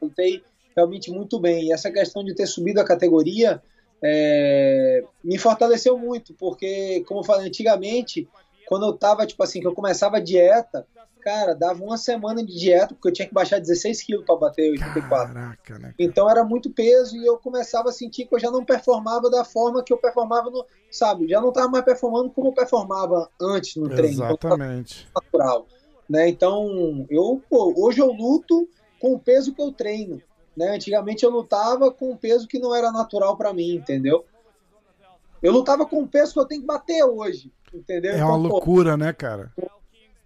lutei 0.00 0.42
realmente 0.76 1.10
muito 1.10 1.38
bem. 1.38 1.66
E 1.66 1.72
essa 1.72 1.90
questão 1.90 2.24
de 2.24 2.34
ter 2.34 2.46
subido 2.46 2.80
a 2.80 2.84
categoria 2.84 3.62
é, 4.02 5.02
me 5.22 5.38
fortaleceu 5.38 5.98
muito, 5.98 6.34
porque, 6.34 7.04
como 7.06 7.20
eu 7.20 7.24
falei 7.24 7.48
antigamente, 7.48 8.28
quando 8.66 8.86
eu 8.86 8.92
tava, 8.92 9.26
tipo 9.26 9.42
assim, 9.42 9.60
que 9.60 9.66
eu 9.66 9.74
começava 9.74 10.18
a 10.18 10.20
dieta, 10.20 10.86
cara, 11.20 11.54
dava 11.54 11.82
uma 11.82 11.96
semana 11.96 12.44
de 12.44 12.54
dieta, 12.54 12.94
porque 12.94 13.08
eu 13.08 13.12
tinha 13.12 13.26
que 13.26 13.34
baixar 13.34 13.58
16 13.58 14.02
quilos 14.02 14.24
para 14.24 14.36
bater 14.36 14.70
84. 14.70 15.34
Caraca, 15.34 15.78
né? 15.78 15.94
Então 15.98 16.30
era 16.30 16.44
muito 16.44 16.70
peso 16.70 17.16
e 17.16 17.26
eu 17.26 17.36
começava 17.38 17.88
a 17.88 17.92
sentir 17.92 18.26
que 18.26 18.34
eu 18.34 18.38
já 18.38 18.50
não 18.50 18.64
performava 18.64 19.28
da 19.28 19.44
forma 19.44 19.82
que 19.82 19.92
eu 19.92 19.98
performava 19.98 20.48
no, 20.50 20.64
sabe, 20.90 21.28
já 21.28 21.40
não 21.40 21.52
tava 21.52 21.68
mais 21.68 21.84
performando 21.84 22.30
como 22.30 22.48
eu 22.48 22.52
performava 22.52 23.28
antes 23.40 23.76
no 23.76 23.88
treino. 23.88 24.24
Exatamente. 24.24 25.08
Natural. 25.14 25.66
Né? 26.08 26.28
Então, 26.28 27.06
eu, 27.10 27.42
pô, 27.50 27.74
hoje 27.76 28.00
eu 28.00 28.10
luto 28.12 28.68
com 28.98 29.14
o 29.14 29.18
peso 29.18 29.54
que 29.54 29.62
eu 29.62 29.72
treino. 29.72 30.22
Né? 30.56 30.70
Antigamente 30.70 31.24
eu 31.24 31.30
lutava 31.30 31.90
com 31.90 32.10
um 32.10 32.16
peso 32.16 32.48
que 32.48 32.58
não 32.58 32.74
era 32.74 32.90
natural 32.90 33.36
para 33.36 33.52
mim, 33.52 33.74
entendeu? 33.74 34.24
Eu 35.40 35.52
lutava 35.52 35.86
com 35.86 36.02
o 36.02 36.08
peso 36.08 36.32
que 36.32 36.40
eu 36.40 36.46
tenho 36.46 36.62
que 36.62 36.66
bater 36.66 37.04
hoje, 37.04 37.52
entendeu? 37.72 38.12
É 38.12 38.16
então, 38.16 38.28
uma 38.28 38.36
loucura, 38.36 38.92
pô, 38.92 38.96
né, 38.96 39.12
cara? 39.12 39.52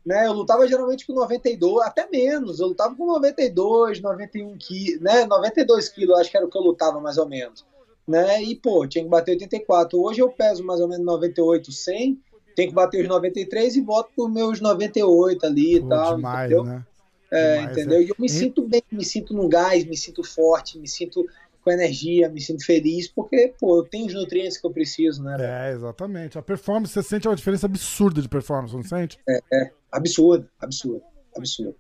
Né, 0.05 0.27
eu 0.27 0.33
lutava 0.33 0.67
geralmente 0.67 1.07
com 1.07 1.13
92, 1.13 1.87
até 1.87 2.09
menos. 2.11 2.59
Eu 2.59 2.69
lutava 2.69 2.95
com 2.95 3.07
92, 3.07 4.01
91 4.01 4.57
quilos, 4.57 5.01
né? 5.01 5.27
92 5.27 5.89
quilos, 5.91 6.19
acho 6.19 6.31
que 6.31 6.37
era 6.37 6.47
o 6.47 6.49
que 6.49 6.59
eu 6.59 6.63
lutava 6.63 6.99
mais 6.99 7.19
ou 7.19 7.29
menos. 7.29 7.65
Né? 8.09 8.43
E, 8.43 8.57
pô, 8.57 8.87
tinha 8.87 9.05
que 9.05 9.11
bater 9.11 9.33
84. 9.33 10.01
Hoje 10.01 10.21
eu 10.21 10.31
peso 10.31 10.65
mais 10.65 10.81
ou 10.81 10.89
menos 10.89 11.05
98, 11.05 11.71
100. 11.71 12.21
Tenho 12.57 12.69
que 12.69 12.75
bater 12.75 13.03
os 13.03 13.09
93 13.09 13.77
e 13.77 13.81
volto 13.81 14.11
por 14.17 14.29
meus 14.29 14.61
98 14.61 15.47
ali 15.47 15.77
e 15.77 15.89
tal. 15.89 16.17
Demais, 16.17 16.51
entendeu? 16.51 16.65
né? 16.65 16.85
É, 17.33 17.62
entendeu? 17.62 17.99
É. 17.99 18.03
E 18.03 18.09
eu 18.11 18.16
me 18.18 18.29
sinto 18.29 18.68
bem, 18.68 18.83
me 18.92 19.05
sinto 19.05 19.33
no 19.33 19.49
gás, 19.49 19.85
me 19.87 19.97
sinto 19.97 20.23
forte, 20.23 20.79
me 20.79 20.87
sinto 20.87 21.27
com 21.64 21.71
energia, 21.71 22.29
me 22.29 22.40
sinto 22.40 22.64
feliz, 22.64 23.09
porque, 23.09 23.55
pô, 23.59 23.79
eu 23.79 23.85
tenho 23.85 24.07
os 24.07 24.14
nutrientes 24.14 24.59
que 24.59 24.66
eu 24.66 24.71
preciso, 24.71 25.23
né? 25.23 25.37
É, 25.40 25.73
exatamente. 25.73 26.37
A 26.37 26.42
performance, 26.42 26.92
você 26.92 27.03
sente 27.03 27.27
uma 27.27 27.37
diferença 27.37 27.66
absurda 27.66 28.21
de 28.21 28.29
performance, 28.29 28.75
não 28.75 28.83
sente? 28.83 29.18
É, 29.27 29.40
é. 29.53 29.71
absurdo, 29.90 30.47
absurdo, 30.61 31.03
absurdo. 31.35 31.77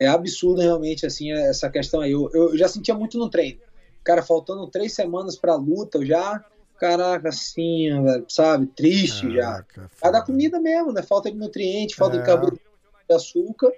é 0.00 0.08
absurdo 0.08 0.62
realmente, 0.62 1.06
assim, 1.06 1.30
essa 1.30 1.70
questão 1.70 2.00
aí. 2.00 2.10
Eu, 2.10 2.28
eu 2.32 2.56
já 2.56 2.66
sentia 2.68 2.94
muito 2.94 3.18
no 3.18 3.30
treino. 3.30 3.60
Cara, 4.02 4.22
faltando 4.22 4.66
três 4.68 4.94
semanas 4.94 5.36
pra 5.36 5.54
luta, 5.54 5.98
eu 5.98 6.06
já, 6.06 6.42
caraca, 6.80 7.28
assim, 7.28 7.88
sabe, 8.28 8.66
triste 8.68 9.28
caraca, 9.34 9.82
já. 9.82 9.90
Cada 10.00 10.22
comida 10.22 10.58
mesmo, 10.58 10.90
né? 10.90 11.02
Falta 11.02 11.30
de 11.30 11.36
nutriente, 11.36 11.94
falta 11.94 12.16
é. 12.16 12.20
de 12.20 12.26
carboidrato, 12.26 12.62
de 13.08 13.14
açúcar, 13.14 13.72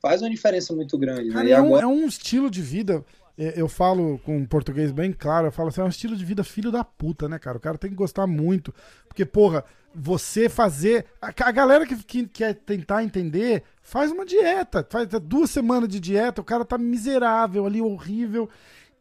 faz 0.00 0.22
uma 0.22 0.30
diferença 0.30 0.74
muito 0.74 0.96
grande. 0.98 1.28
Né? 1.28 1.32
Cara, 1.32 1.44
né? 1.44 1.50
é, 1.50 1.54
agora... 1.54 1.86
um, 1.86 1.90
é 1.90 1.94
um 1.94 2.06
estilo 2.06 2.50
de 2.50 2.62
vida 2.62 3.04
é, 3.38 3.60
eu 3.60 3.68
falo 3.68 4.18
com 4.24 4.38
um 4.38 4.46
português 4.46 4.90
bem 4.90 5.12
claro, 5.12 5.48
eu 5.48 5.52
falo 5.52 5.68
assim, 5.68 5.82
é 5.82 5.84
um 5.84 5.88
estilo 5.88 6.16
de 6.16 6.24
vida 6.24 6.42
filho 6.42 6.70
da 6.70 6.82
puta, 6.82 7.28
né, 7.28 7.38
cara? 7.38 7.58
O 7.58 7.60
cara 7.60 7.76
tem 7.76 7.90
que 7.90 7.96
gostar 7.96 8.26
muito. 8.26 8.74
Porque, 9.06 9.26
porra, 9.26 9.62
você 9.94 10.48
fazer. 10.48 11.04
A, 11.20 11.28
a 11.28 11.50
galera 11.50 11.86
que, 11.86 11.96
que, 11.96 12.26
quer 12.26 12.54
tentar 12.54 13.04
entender, 13.04 13.62
faz 13.82 14.10
uma 14.10 14.24
dieta. 14.24 14.86
Faz 14.88 15.08
duas 15.22 15.50
semanas 15.50 15.88
de 15.88 16.00
dieta, 16.00 16.40
o 16.40 16.44
cara 16.44 16.64
tá 16.64 16.78
miserável 16.78 17.66
ali, 17.66 17.82
horrível. 17.82 18.48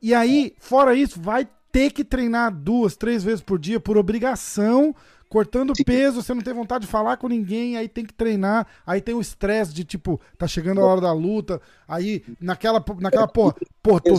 E 0.02 0.14
aí, 0.14 0.54
fora 0.60 0.94
isso, 0.94 1.20
vai 1.20 1.48
ter 1.72 1.92
que 1.92 2.04
treinar 2.04 2.54
duas, 2.54 2.98
três 2.98 3.24
vezes 3.24 3.42
por 3.42 3.58
dia 3.58 3.80
por 3.80 3.98
obrigação 3.98 4.94
cortando 5.36 5.74
peso, 5.86 6.24
você 6.24 6.34
não 6.34 6.42
tem 6.42 6.54
vontade 6.54 6.86
de 6.86 6.90
falar 6.90 7.18
com 7.18 7.28
ninguém, 7.28 7.76
aí 7.76 7.90
tem 7.90 8.06
que 8.06 8.14
treinar, 8.14 8.66
aí 8.88 9.02
tem 9.02 9.14
o 9.14 9.20
estresse 9.20 9.74
de 9.74 9.84
tipo, 9.84 10.18
tá 10.38 10.48
chegando 10.48 10.80
a 10.80 10.86
hora 10.86 11.02
da 11.02 11.12
luta, 11.12 11.60
aí 11.86 12.24
naquela, 12.40 12.82
naquela 13.02 13.28
porra, 13.28 13.54
pô, 13.84 14.00
tô, 14.00 14.14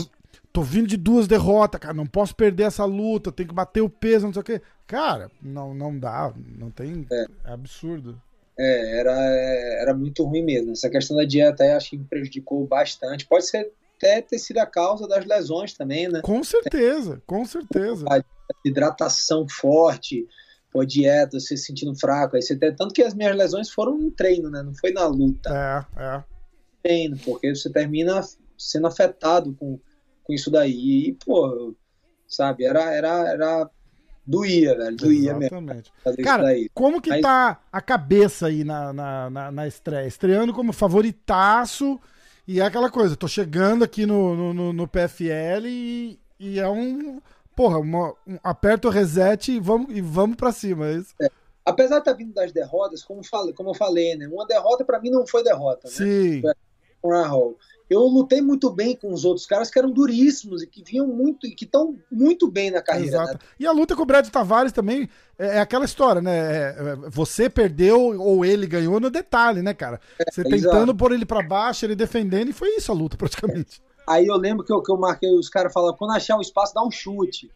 tô 0.53 0.61
vindo 0.61 0.87
de 0.87 0.99
duas 0.99 1.27
derrotas, 1.27 1.81
cara, 1.81 1.95
não 1.95 2.07
posso 2.07 2.37
perder 2.37 2.65
essa 2.65 2.85
luta, 2.85 3.33
tem 3.33 3.47
que 3.47 3.55
bater 3.55 3.81
o 3.81 3.89
peso, 3.89 4.27
não 4.27 4.35
sei 4.35 4.43
o 4.43 4.45
quê. 4.45 4.61
Cara, 4.87 5.31
não, 5.41 5.73
não 5.73 5.99
dá, 5.99 6.35
não 6.37 6.71
tem, 6.71 7.07
é, 7.11 7.27
é 7.47 7.51
absurdo. 7.51 8.21
É, 8.59 9.01
era, 9.01 9.13
era 9.81 9.95
muito 9.95 10.23
ruim 10.23 10.45
mesmo. 10.45 10.73
Essa 10.73 10.91
questão 10.91 11.17
da 11.17 11.25
dieta 11.25 11.65
aí 11.65 11.73
acho 11.73 11.91
que 11.91 11.97
me 11.97 12.05
prejudicou 12.05 12.67
bastante. 12.67 13.27
Pode 13.27 13.47
ser 13.47 13.73
até 13.97 14.21
ter 14.21 14.39
sido 14.39 14.59
a 14.59 14.67
causa 14.67 15.09
das 15.09 15.25
lesões 15.25 15.73
também, 15.73 16.09
né? 16.11 16.21
Com 16.21 16.45
certeza, 16.45 17.23
com 17.27 17.43
certeza. 17.47 18.05
A 18.11 18.23
hidratação 18.63 19.49
forte, 19.49 20.27
pô, 20.77 20.85
dieta, 20.85 21.41
se 21.41 21.57
sentindo 21.57 21.99
fraco. 21.99 22.37
Aí 22.37 22.43
você 22.43 22.55
tem, 22.55 22.75
tanto 22.75 22.93
que 22.93 23.03
as 23.03 23.15
minhas 23.15 23.35
lesões 23.35 23.71
foram 23.71 23.97
no 23.97 24.11
treino, 24.11 24.51
né? 24.51 24.63
Não 24.63 24.75
foi 24.75 24.93
na 24.93 25.07
luta. 25.07 25.49
É, 25.97 26.03
é. 26.03 26.25
Treino, 26.83 27.17
porque 27.25 27.55
você 27.55 27.73
termina 27.73 28.21
sendo 28.59 28.87
afetado 28.87 29.55
com, 29.55 29.81
com 30.23 30.33
isso 30.35 30.51
daí. 30.51 31.09
E, 31.09 31.13
pô, 31.25 31.75
sabe, 32.29 32.67
era, 32.67 32.93
era, 32.93 33.27
era 33.27 33.71
doía, 34.27 34.77
velho. 34.77 34.97
Doía 34.97 35.31
Exatamente. 35.31 35.91
mesmo. 36.05 36.23
Cara, 36.23 36.49
como 36.75 37.01
que 37.01 37.09
Mas... 37.09 37.23
tá 37.23 37.59
a 37.73 37.81
cabeça 37.81 38.49
aí 38.49 38.63
na, 38.63 38.93
na, 38.93 39.31
na, 39.31 39.51
na 39.51 39.67
estreia? 39.67 40.07
Estreando 40.07 40.53
como 40.53 40.75
favoritaço. 40.75 41.99
E 42.47 42.61
é 42.61 42.65
aquela 42.67 42.91
coisa, 42.91 43.17
tô 43.17 43.27
chegando 43.27 43.83
aqui 43.83 44.05
no, 44.05 44.53
no, 44.53 44.73
no 44.73 44.87
PFL 44.87 45.67
e, 45.67 46.21
e 46.39 46.61
é 46.61 46.69
um 46.69 47.21
porra, 47.57 47.79
uma, 47.79 48.11
um, 48.27 48.39
aperta 48.45 48.87
o 48.87 48.91
reset 48.91 49.51
e 49.51 49.59
vamos, 49.59 49.89
e 49.97 50.01
vamos 50.03 50.37
pra 50.37 50.53
cima. 50.53 50.89
É 50.89 50.93
isso? 50.93 51.15
É. 51.21 51.29
Apesar 51.65 51.97
de 51.97 52.03
estar 52.03 52.13
tá 52.13 52.17
vindo 52.17 52.33
das 52.33 52.53
derrotas, 52.53 53.03
como, 53.03 53.25
falei, 53.25 53.53
como 53.53 53.71
eu 53.71 53.75
falei, 53.75 54.15
né? 54.15 54.29
Uma 54.29 54.47
derrota 54.47 54.85
para 54.85 55.01
mim 55.01 55.11
não 55.11 55.27
foi 55.27 55.43
derrota. 55.43 55.89
Né? 55.89 55.91
Sim. 55.91 56.43
Né? 56.43 56.53
Eu 57.89 58.01
lutei 58.01 58.41
muito 58.41 58.71
bem 58.71 58.97
com 58.97 59.13
os 59.13 59.25
outros 59.25 59.47
caras 59.47 59.71
que 59.71 59.79
eram 59.79 59.91
duríssimos 59.91 60.63
e 60.63 60.67
que 60.67 60.83
vinham 60.83 61.07
muito 61.07 61.47
e 61.47 61.55
que 61.55 61.65
estão 61.65 61.97
muito 62.11 62.51
bem 62.51 62.71
na 62.71 62.83
carreira. 62.83 63.09
Exato. 63.09 63.33
Né? 63.35 63.39
E 63.61 63.67
a 63.67 63.73
luta 63.73 63.95
com 63.95 64.03
o 64.03 64.07
Brad 64.07 64.29
Tavares 64.29 64.73
também 64.73 65.09
é, 65.39 65.59
é 65.59 65.61
aquela 65.61 65.85
história, 65.85 66.21
né? 66.21 66.37
É, 66.37 66.77
é, 66.79 66.97
você 67.09 67.49
perdeu 67.49 68.21
ou 68.21 68.45
ele 68.45 68.67
ganhou 68.67 68.99
no 68.99 69.09
detalhe, 69.09 69.63
né, 69.63 69.73
cara? 69.73 70.01
É, 70.19 70.31
você 70.31 70.43
tentando 70.43 70.91
exato. 70.91 70.97
pôr 70.97 71.13
ele 71.13 71.25
para 71.25 71.43
baixo, 71.43 71.87
ele 71.87 71.95
defendendo, 71.95 72.49
e 72.49 72.53
foi 72.53 72.71
isso 72.77 72.91
a 72.91 72.95
luta 72.95 73.17
praticamente. 73.17 73.81
Aí 74.07 74.27
eu 74.27 74.37
lembro 74.37 74.65
que 74.65 74.73
eu, 74.73 74.81
que 74.81 74.91
eu 74.91 74.97
marquei, 74.97 75.29
os 75.35 75.49
caras 75.49 75.73
falavam, 75.73 75.97
quando 75.97 76.13
achar 76.13 76.37
o 76.37 76.41
espaço, 76.41 76.73
dá 76.73 76.85
um 76.85 76.91
chute. 76.91 77.51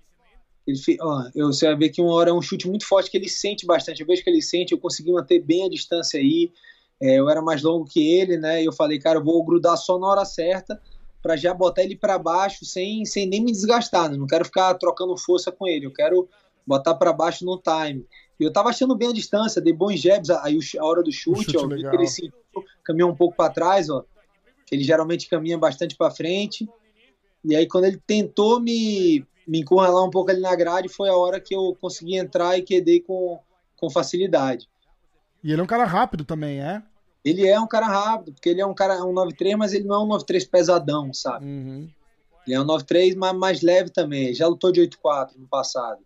Ele, 0.66 0.78
ó, 1.00 1.22
eu, 1.34 1.46
você 1.46 1.66
vai 1.66 1.76
ver 1.76 1.88
que 1.90 2.02
uma 2.02 2.12
hora 2.12 2.30
é 2.30 2.32
um 2.32 2.42
chute 2.42 2.68
muito 2.68 2.86
forte 2.86 3.10
que 3.10 3.16
ele 3.16 3.28
sente 3.28 3.64
bastante. 3.64 4.00
Eu 4.00 4.06
vejo 4.06 4.24
que 4.24 4.28
ele 4.28 4.42
sente, 4.42 4.72
eu 4.72 4.78
consegui 4.78 5.12
manter 5.12 5.38
bem 5.40 5.66
a 5.66 5.68
distância 5.68 6.18
aí. 6.18 6.50
É, 7.00 7.18
eu 7.18 7.30
era 7.30 7.40
mais 7.40 7.62
longo 7.62 7.84
que 7.84 8.14
ele, 8.14 8.36
né? 8.36 8.62
E 8.62 8.66
eu 8.66 8.72
falei, 8.72 8.98
cara, 8.98 9.18
eu 9.18 9.24
vou 9.24 9.42
grudar 9.44 9.76
só 9.76 9.98
na 9.98 10.08
hora 10.08 10.24
certa 10.24 10.80
para 11.22 11.36
já 11.36 11.54
botar 11.54 11.82
ele 11.82 11.96
para 11.96 12.18
baixo 12.18 12.64
sem, 12.64 13.04
sem 13.04 13.26
nem 13.26 13.42
me 13.44 13.52
desgastar. 13.52 14.10
Né? 14.10 14.16
Não 14.16 14.26
quero 14.26 14.44
ficar 14.44 14.74
trocando 14.74 15.16
força 15.16 15.52
com 15.52 15.68
ele. 15.68 15.86
Eu 15.86 15.92
quero 15.92 16.28
botar 16.66 16.94
para 16.94 17.12
baixo 17.12 17.44
no 17.44 17.58
time. 17.58 18.04
E 18.38 18.44
eu 18.44 18.52
tava 18.52 18.70
achando 18.70 18.96
bem 18.96 19.08
a 19.08 19.12
distância, 19.12 19.60
dei 19.60 19.72
bons 19.72 20.00
jabs. 20.00 20.30
Aí 20.30 20.58
a 20.78 20.84
hora 20.84 21.02
do 21.02 21.12
chute, 21.12 21.52
chute 21.52 21.56
ó, 21.56 21.92
ele 21.92 22.06
sentiu, 22.06 22.32
caminhou 22.84 23.10
um 23.10 23.16
pouco 23.16 23.36
para 23.36 23.52
trás, 23.52 23.88
ó 23.88 24.04
ele 24.70 24.84
geralmente 24.84 25.28
caminha 25.28 25.58
bastante 25.58 25.96
para 25.96 26.10
frente. 26.10 26.68
E 27.44 27.56
aí, 27.56 27.66
quando 27.66 27.84
ele 27.84 28.00
tentou 28.06 28.60
me, 28.60 29.24
me 29.46 29.60
encurralar 29.60 30.04
um 30.04 30.10
pouco 30.10 30.30
ali 30.30 30.40
na 30.40 30.54
grade, 30.54 30.88
foi 30.88 31.08
a 31.08 31.16
hora 31.16 31.40
que 31.40 31.54
eu 31.54 31.76
consegui 31.80 32.16
entrar 32.16 32.58
e 32.58 32.62
quedei 32.62 33.00
com, 33.00 33.38
com 33.76 33.90
facilidade. 33.90 34.68
E 35.42 35.52
ele 35.52 35.60
é 35.60 35.64
um 35.64 35.66
cara 35.66 35.84
rápido 35.84 36.24
também, 36.24 36.60
é? 36.60 36.82
Ele 37.24 37.46
é 37.46 37.58
um 37.58 37.66
cara 37.66 37.86
rápido, 37.86 38.32
porque 38.32 38.48
ele 38.48 38.60
é 38.60 38.66
um 38.66 38.74
cara 38.74 39.04
um 39.04 39.12
93, 39.12 39.56
mas 39.56 39.72
ele 39.72 39.84
não 39.84 39.96
é 39.96 39.98
um 39.98 40.06
93 40.06 40.44
pesadão, 40.46 41.12
sabe? 41.12 41.44
Uhum. 41.44 41.88
Ele 42.46 42.56
é 42.56 42.60
um 42.60 42.64
93, 42.64 43.14
mas 43.14 43.36
mais 43.36 43.62
leve 43.62 43.90
também. 43.90 44.32
Já 44.34 44.46
lutou 44.46 44.72
de 44.72 44.80
8-4 44.80 45.36
no 45.36 45.46
passado. 45.46 46.00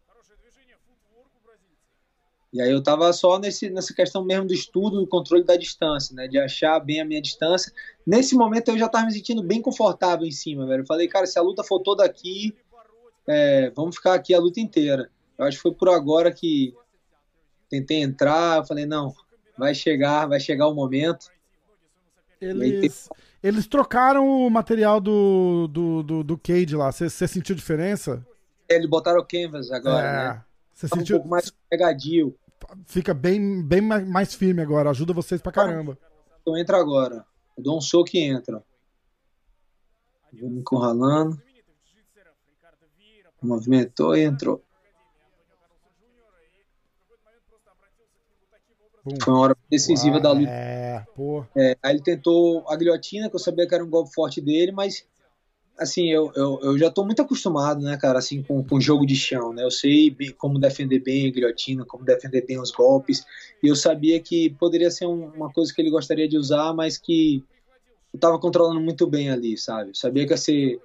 E 2.54 2.62
aí 2.62 2.70
eu 2.70 2.80
tava 2.80 3.12
só 3.12 3.36
nesse, 3.36 3.68
nessa 3.68 3.92
questão 3.92 4.24
mesmo 4.24 4.46
do 4.46 4.54
estudo, 4.54 5.00
do 5.00 5.08
controle 5.08 5.42
da 5.42 5.56
distância, 5.56 6.14
né? 6.14 6.28
De 6.28 6.38
achar 6.38 6.78
bem 6.78 7.00
a 7.00 7.04
minha 7.04 7.20
distância. 7.20 7.72
Nesse 8.06 8.36
momento 8.36 8.68
eu 8.68 8.78
já 8.78 8.88
tava 8.88 9.06
me 9.06 9.12
sentindo 9.12 9.42
bem 9.42 9.60
confortável 9.60 10.24
em 10.24 10.30
cima, 10.30 10.64
velho. 10.64 10.82
Eu 10.82 10.86
falei, 10.86 11.08
cara, 11.08 11.26
se 11.26 11.36
a 11.36 11.42
luta 11.42 11.64
for 11.64 11.80
toda 11.80 12.04
aqui, 12.04 12.54
é, 13.26 13.72
vamos 13.74 13.96
ficar 13.96 14.14
aqui 14.14 14.32
a 14.32 14.38
luta 14.38 14.60
inteira. 14.60 15.10
Eu 15.36 15.46
acho 15.46 15.56
que 15.56 15.62
foi 15.64 15.74
por 15.74 15.88
agora 15.88 16.30
que 16.30 16.72
tentei 17.68 18.00
entrar, 18.00 18.58
eu 18.58 18.64
falei, 18.64 18.86
não, 18.86 19.12
vai 19.58 19.74
chegar, 19.74 20.28
vai 20.28 20.38
chegar 20.38 20.68
o 20.68 20.74
momento. 20.74 21.26
Eles, 22.40 23.08
eles 23.42 23.66
trocaram 23.66 24.28
o 24.28 24.48
material 24.48 25.00
do, 25.00 25.66
do, 25.66 26.02
do, 26.04 26.22
do 26.22 26.38
Cade 26.38 26.76
lá, 26.76 26.92
você 26.92 27.10
sentiu 27.26 27.56
diferença? 27.56 28.24
Eles 28.68 28.88
botaram 28.88 29.18
o 29.18 29.26
canvas 29.26 29.72
agora, 29.72 30.06
é, 30.06 30.12
né? 30.12 30.44
Você 30.72 30.86
sentiu... 30.86 31.16
um 31.16 31.18
pouco 31.18 31.30
mais 31.30 31.52
pegadio 31.68 32.32
fica 32.86 33.14
bem, 33.14 33.62
bem 33.62 33.80
mais 33.80 34.34
firme 34.34 34.62
agora, 34.62 34.90
ajuda 34.90 35.12
vocês 35.12 35.40
pra 35.40 35.52
caramba. 35.52 35.98
Então 36.40 36.56
entra 36.56 36.78
agora. 36.78 37.24
Eu 37.56 37.62
dou 37.62 37.78
um 37.78 37.80
soco 37.80 38.10
e 38.14 38.20
entra. 38.20 38.62
Vou 40.32 40.50
me 40.50 40.60
encurralando. 40.60 41.40
Movimentou 43.42 44.16
e 44.16 44.24
entrou. 44.24 44.62
Foi 49.22 49.34
uma 49.34 49.40
hora 49.40 49.56
decisiva 49.70 50.18
da 50.18 50.32
luta. 50.32 50.50
É. 50.50 51.04
É, 51.56 51.76
aí 51.82 51.94
ele 51.94 52.02
tentou 52.02 52.64
a 52.68 52.74
guilhotina, 52.74 53.28
que 53.28 53.36
eu 53.36 53.40
sabia 53.40 53.68
que 53.68 53.74
era 53.74 53.84
um 53.84 53.90
golpe 53.90 54.14
forte 54.14 54.40
dele, 54.40 54.72
mas 54.72 55.06
assim, 55.78 56.10
eu, 56.10 56.32
eu, 56.34 56.60
eu 56.62 56.78
já 56.78 56.88
estou 56.88 57.04
muito 57.04 57.20
acostumado, 57.20 57.80
né, 57.80 57.96
cara, 57.96 58.18
assim, 58.18 58.42
com, 58.42 58.62
com 58.62 58.80
jogo 58.80 59.04
de 59.04 59.16
chão, 59.16 59.52
né? 59.52 59.64
Eu 59.64 59.70
sei 59.70 60.10
bem, 60.10 60.30
como 60.32 60.58
defender 60.58 61.00
bem 61.00 61.26
a 61.26 61.30
guilhotina, 61.30 61.84
como 61.84 62.04
defender 62.04 62.46
bem 62.46 62.60
os 62.60 62.70
golpes. 62.70 63.24
E 63.62 63.68
eu 63.68 63.76
sabia 63.76 64.20
que 64.20 64.50
poderia 64.50 64.90
ser 64.90 65.06
um, 65.06 65.26
uma 65.28 65.52
coisa 65.52 65.72
que 65.72 65.80
ele 65.80 65.90
gostaria 65.90 66.28
de 66.28 66.36
usar, 66.36 66.72
mas 66.72 66.96
que 66.96 67.42
eu 68.12 68.16
estava 68.16 68.38
controlando 68.38 68.80
muito 68.80 69.06
bem 69.06 69.30
ali, 69.30 69.58
sabe? 69.58 69.90
Eu 69.90 69.94
sabia 69.94 70.24
que 70.26 70.32
ia 70.32 70.36
ser, 70.36 70.80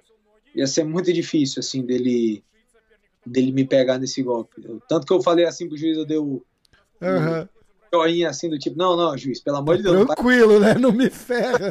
ia 0.54 0.66
ser 0.66 0.84
muito 0.84 1.12
difícil, 1.12 1.60
assim, 1.60 1.82
dele, 1.82 2.42
dele 3.24 3.52
me 3.52 3.64
pegar 3.64 3.98
nesse 3.98 4.22
golpe. 4.22 4.62
Eu, 4.64 4.80
tanto 4.88 5.06
que 5.06 5.12
eu 5.12 5.22
falei 5.22 5.44
assim 5.44 5.68
pro 5.68 5.76
juiz, 5.76 5.96
eu 5.96 6.06
dei 6.06 6.18
o. 6.18 6.42
Uhum. 7.00 7.48
Joinha 7.92 8.28
assim 8.28 8.48
do 8.48 8.56
tipo, 8.56 8.78
não, 8.78 8.96
não, 8.96 9.18
juiz, 9.18 9.40
pelo 9.40 9.56
amor 9.56 9.76
de 9.76 9.82
Deus. 9.82 10.06
Tranquilo, 10.06 10.60
né? 10.60 10.74
Não 10.74 10.92
me 10.92 11.10
ferra. 11.10 11.70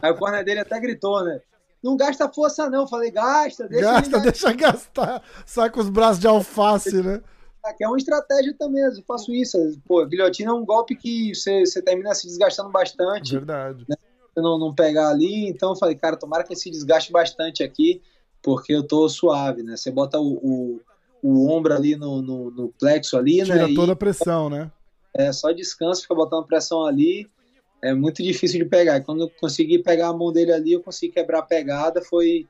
Aí 0.00 0.12
o 0.12 0.16
corner 0.16 0.44
dele 0.44 0.60
até 0.60 0.78
gritou, 0.78 1.24
né? 1.24 1.40
Não 1.82 1.96
gasta 1.96 2.28
força, 2.28 2.68
não. 2.68 2.86
Falei, 2.86 3.10
gasta, 3.10 3.66
deixa. 3.68 3.84
Gasta, 3.84 4.18
deixa 4.20 4.52
gastar. 4.52 5.22
Sai 5.46 5.70
com 5.70 5.80
os 5.80 5.88
braços 5.88 6.18
de 6.18 6.26
alface, 6.26 7.02
né? 7.02 7.22
Aqui 7.64 7.84
é 7.84 7.88
uma 7.88 7.98
estratégia 7.98 8.54
também, 8.58 8.82
eu 8.82 9.02
faço 9.06 9.32
isso. 9.32 9.58
Pô, 9.86 10.04
guilhotina 10.06 10.50
é 10.50 10.54
um 10.54 10.64
golpe 10.64 10.96
que 10.96 11.34
você, 11.34 11.64
você 11.64 11.82
termina 11.82 12.14
se 12.14 12.26
desgastando 12.26 12.70
bastante. 12.70 13.32
Verdade. 13.32 13.84
Né? 13.88 13.96
Você 14.32 14.40
não, 14.40 14.58
não 14.58 14.74
pegar 14.74 15.10
ali, 15.10 15.48
então 15.48 15.70
eu 15.70 15.76
falei, 15.76 15.94
cara, 15.94 16.16
tomara 16.16 16.44
que 16.44 16.56
se 16.56 16.70
desgaste 16.70 17.12
bastante 17.12 17.62
aqui, 17.62 18.00
porque 18.42 18.72
eu 18.72 18.82
tô 18.82 19.08
suave, 19.08 19.62
né? 19.62 19.76
Você 19.76 19.90
bota 19.90 20.18
o, 20.18 20.32
o, 20.32 20.80
o 21.22 21.50
ombro 21.50 21.74
ali 21.74 21.96
no, 21.96 22.22
no, 22.22 22.50
no 22.50 22.68
plexo 22.78 23.18
ali, 23.18 23.42
Tira 23.42 23.54
né? 23.56 23.64
Tira 23.66 23.74
toda 23.74 23.92
a 23.92 23.96
pressão, 23.96 24.48
né? 24.48 24.70
É, 25.14 25.32
só 25.32 25.50
descansa, 25.50 26.02
fica 26.02 26.14
botando 26.14 26.46
pressão 26.46 26.86
ali 26.86 27.28
é 27.82 27.94
muito 27.94 28.22
difícil 28.22 28.62
de 28.62 28.68
pegar. 28.68 29.00
Quando 29.00 29.22
eu 29.22 29.30
consegui 29.30 29.82
pegar 29.82 30.08
a 30.08 30.12
mão 30.12 30.32
dele 30.32 30.52
ali, 30.52 30.72
eu 30.72 30.82
consegui 30.82 31.12
quebrar 31.12 31.40
a 31.40 31.42
pegada. 31.42 32.02
Foi, 32.02 32.46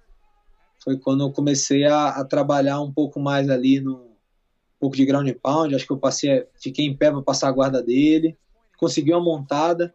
foi 0.83 0.99
quando 0.99 1.25
eu 1.25 1.31
comecei 1.31 1.85
a, 1.85 2.09
a 2.09 2.25
trabalhar 2.25 2.81
um 2.81 2.93
pouco 2.93 3.21
mais 3.21 3.49
ali 3.49 3.81
no 3.81 3.97
um 3.97 4.81
pouco 4.81 4.97
de 4.97 5.05
ground 5.05 5.29
and 5.29 5.39
pound. 5.43 5.75
Acho 5.75 5.87
que 5.87 5.93
eu 5.93 5.99
passei, 5.99 6.47
fiquei 6.55 6.87
em 6.87 6.97
pé 6.97 7.11
para 7.11 7.23
passar 7.23 7.49
a 7.49 7.53
guarda 7.53 7.83
dele. 7.83 8.37
Consegui 8.77 9.13
uma 9.13 9.21
montada. 9.21 9.95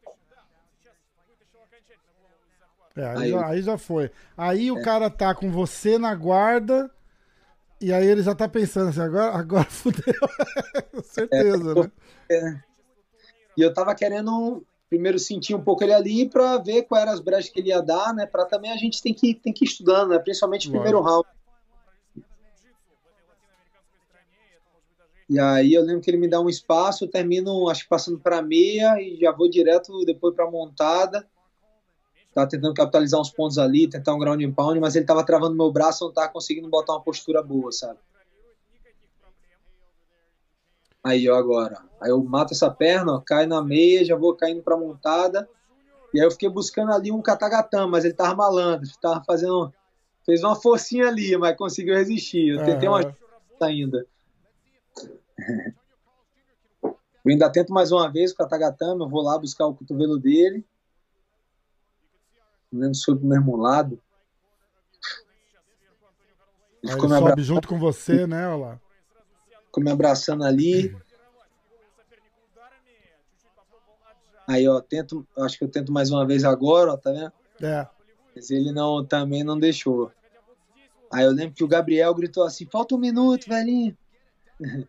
É, 2.96 3.06
aí, 3.06 3.18
aí, 3.18 3.30
já, 3.32 3.48
aí 3.48 3.62
já 3.62 3.78
foi. 3.78 4.12
Aí 4.38 4.72
o 4.72 4.78
é. 4.78 4.82
cara 4.82 5.10
tá 5.10 5.36
com 5.36 5.52
você 5.52 5.98
na 5.98 6.16
guarda 6.16 6.90
e 7.82 7.92
aí 7.92 8.06
ele 8.08 8.24
já 8.24 8.34
tá 8.34 8.48
pensando 8.48 8.90
assim, 8.90 9.02
agora, 9.02 9.36
agora 9.36 9.66
fudeu. 9.70 10.14
certeza, 11.04 11.72
é, 11.72 11.82
né? 11.82 11.92
É. 12.32 12.60
E 13.58 13.62
eu 13.62 13.74
tava 13.74 13.94
querendo 13.96 14.66
primeiro 14.96 15.20
sentir 15.20 15.54
um 15.54 15.62
pouco 15.62 15.84
ele 15.84 15.94
ali 15.94 16.28
para 16.28 16.58
ver 16.58 16.84
quais 16.84 17.04
eram 17.04 17.14
as 17.14 17.20
brechas 17.20 17.50
que 17.50 17.60
ele 17.60 17.70
ia 17.70 17.82
dar, 17.82 18.14
né? 18.14 18.26
Para 18.26 18.46
também 18.46 18.72
a 18.72 18.78
gente 18.78 19.02
tem 19.02 19.14
que 19.14 19.34
tem 19.34 19.52
que 19.52 19.66
ir 19.66 19.68
estudando, 19.68 20.10
né? 20.10 20.20
Principalmente 20.20 20.70
o 20.70 20.72
primeiro 20.72 21.02
round. 21.02 21.28
E 25.28 25.40
aí 25.40 25.74
eu 25.74 25.84
lembro 25.84 26.02
que 26.02 26.10
ele 26.10 26.18
me 26.18 26.30
dá 26.30 26.40
um 26.40 26.48
espaço, 26.48 27.04
eu 27.04 27.10
termino, 27.10 27.68
acho 27.68 27.84
que 27.84 27.90
passando 27.90 28.20
para 28.20 28.42
meia 28.42 29.02
e 29.02 29.18
já 29.18 29.32
vou 29.32 29.50
direto 29.50 30.06
depois 30.06 30.36
para 30.36 30.50
montada. 30.50 31.28
Tava 32.34 32.48
tentando 32.48 32.74
capitalizar 32.74 33.20
uns 33.20 33.32
pontos 33.32 33.58
ali, 33.58 33.90
tentar 33.90 34.14
um 34.14 34.20
ground 34.20 34.42
and 34.42 34.54
pound, 34.54 34.80
mas 34.80 34.96
ele 34.96 35.06
tava 35.06 35.26
travando 35.26 35.56
meu 35.56 35.72
braço, 35.72 36.06
não 36.06 36.14
tava 36.14 36.30
conseguindo 36.30 36.70
botar 36.70 36.94
uma 36.94 37.02
postura 37.02 37.42
boa, 37.42 37.72
sabe? 37.72 37.98
Aí, 41.06 41.30
ó, 41.30 41.36
agora. 41.36 41.84
Aí 42.02 42.10
eu 42.10 42.24
mato 42.24 42.52
essa 42.52 42.72
perna, 42.72 43.14
ó, 43.14 43.20
cai 43.20 43.46
na 43.46 43.62
meia, 43.62 44.04
já 44.04 44.16
vou 44.16 44.36
caindo 44.36 44.64
pra 44.64 44.76
montada. 44.76 45.48
E 46.12 46.20
aí 46.20 46.26
eu 46.26 46.32
fiquei 46.32 46.50
buscando 46.50 46.92
ali 46.92 47.12
um 47.12 47.22
katagatama, 47.22 47.88
mas 47.88 48.06
ele 48.06 48.16
tava 48.16 48.34
malandro, 48.34 48.90
tava 49.00 49.24
fazendo. 49.24 49.72
Fez 50.26 50.44
uma 50.44 50.56
forcinha 50.56 51.08
ali, 51.08 51.38
mas 51.38 51.56
conseguiu 51.56 51.94
resistir. 51.94 52.48
Eu 52.48 52.66
tentei 52.66 52.90
uhum. 52.90 52.96
uma 52.96 53.16
ainda. 53.62 54.08
Eu 56.84 57.32
ainda 57.32 57.52
tento 57.52 57.72
mais 57.72 57.92
uma 57.92 58.12
vez 58.12 58.32
o 58.32 58.36
katagatama, 58.36 59.06
eu 59.06 59.10
vou 59.10 59.22
lá 59.22 59.38
buscar 59.38 59.68
o 59.68 59.76
cotovelo 59.76 60.18
dele. 60.18 60.66
Não 62.72 62.82
lembro 62.82 62.96
se 62.96 63.06
foi 63.06 63.16
pro 63.16 63.28
mesmo 63.28 63.56
lado. 63.56 64.02
Ele 66.82 66.92
ficou 66.92 67.06
ele 67.06 67.14
me 67.14 67.30
sobe 67.30 67.44
junto 67.44 67.68
com 67.68 67.78
você, 67.78 68.26
né, 68.26 68.48
olha 68.48 68.58
lá. 68.58 68.85
Ficou 69.76 69.84
me 69.84 69.92
abraçando 69.92 70.46
ali. 70.46 70.96
Aí, 74.48 74.66
ó, 74.70 74.80
tento, 74.80 75.28
acho 75.38 75.58
que 75.58 75.66
eu 75.66 75.70
tento 75.70 75.92
mais 75.92 76.10
uma 76.10 76.26
vez 76.26 76.46
agora, 76.46 76.94
ó, 76.94 76.98
tá 76.98 77.12
vendo? 77.12 77.34
É. 77.62 77.86
Mas 78.34 78.50
ele 78.52 78.72
não, 78.72 79.04
também 79.04 79.44
não 79.44 79.60
deixou. 79.60 80.14
Aí 81.12 81.26
eu 81.26 81.32
lembro 81.32 81.56
que 81.56 81.64
o 81.64 81.68
Gabriel 81.68 82.14
gritou 82.14 82.46
assim: 82.46 82.66
falta 82.66 82.96
um 82.96 82.98
minuto, 82.98 83.50
velhinho. 83.50 83.98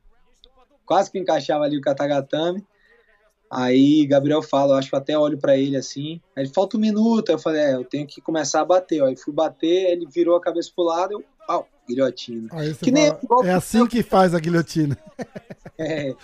Quase 0.87 1.11
que 1.11 1.19
encaixava 1.19 1.65
ali 1.65 1.77
o 1.77 1.81
Katagatame. 1.81 2.65
Aí 3.51 4.07
Gabriel 4.07 4.41
fala, 4.41 4.75
eu 4.75 4.79
acho 4.79 4.91
que 4.91 4.95
até 4.95 5.19
olho 5.19 5.37
para 5.37 5.57
ele 5.57 5.77
assim. 5.77 6.21
Aí 6.37 6.45
ele 6.45 6.55
falta 6.55 6.77
um 6.77 6.81
minuto. 6.81 7.31
Aí 7.31 7.35
eu 7.35 7.41
falei, 7.41 7.61
é, 7.61 7.75
eu 7.75 7.85
tenho 7.85 8.07
que 8.07 8.21
começar 8.21 8.61
a 8.61 8.65
bater. 8.65 9.03
Aí 9.03 9.17
fui 9.17 9.35
bater, 9.35 9.91
ele 9.91 10.07
virou 10.07 10.37
a 10.37 10.41
cabeça 10.41 10.71
pro 10.73 10.85
lado, 10.85 11.15
eu, 11.15 11.25
pau, 11.45 11.69
guilhotina. 11.89 12.49
que 12.81 12.91
nem, 12.91 13.11
fala, 13.29 13.47
é 13.47 13.53
assim 13.53 13.87
que 13.87 14.03
faz 14.03 14.35
a 14.35 14.41
guilhotina. 14.41 14.97
É. 15.79 16.15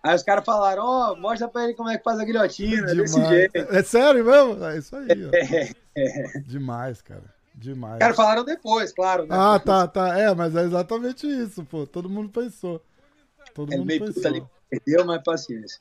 Aí 0.00 0.14
os 0.14 0.22
caras 0.22 0.44
falaram, 0.44 0.84
ó, 0.84 1.12
oh, 1.12 1.16
mostra 1.16 1.48
pra 1.48 1.64
ele 1.64 1.74
como 1.74 1.88
é 1.88 1.98
que 1.98 2.04
faz 2.04 2.20
a 2.20 2.24
guilhotina, 2.24 2.86
Demais. 2.86 2.96
desse 3.14 3.28
jeito. 3.28 3.56
É 3.56 3.82
sério 3.82 4.24
mesmo? 4.24 4.64
É 4.64 4.78
isso 4.78 4.94
aí, 4.94 5.08
é, 5.32 5.72
é. 5.96 6.40
Demais, 6.46 7.02
cara. 7.02 7.24
Demais. 7.54 7.94
Os 7.94 7.98
caras 7.98 8.16
falaram 8.16 8.44
depois, 8.44 8.92
claro. 8.92 9.22
Né? 9.22 9.28
Ah, 9.30 9.58
tá, 9.58 9.86
tá. 9.86 10.18
É, 10.18 10.34
mas 10.34 10.54
é 10.54 10.62
exatamente 10.62 11.26
isso, 11.26 11.64
pô. 11.64 11.86
Todo 11.86 12.08
mundo 12.08 12.28
pensou. 12.28 12.80
Todo 13.54 13.72
é 13.72 13.76
mundo 13.76 13.86
meio 13.86 14.04
pensou. 14.04 14.26
ali, 14.26 14.44
perdeu, 14.70 15.04
mas 15.04 15.22
paciência. 15.22 15.78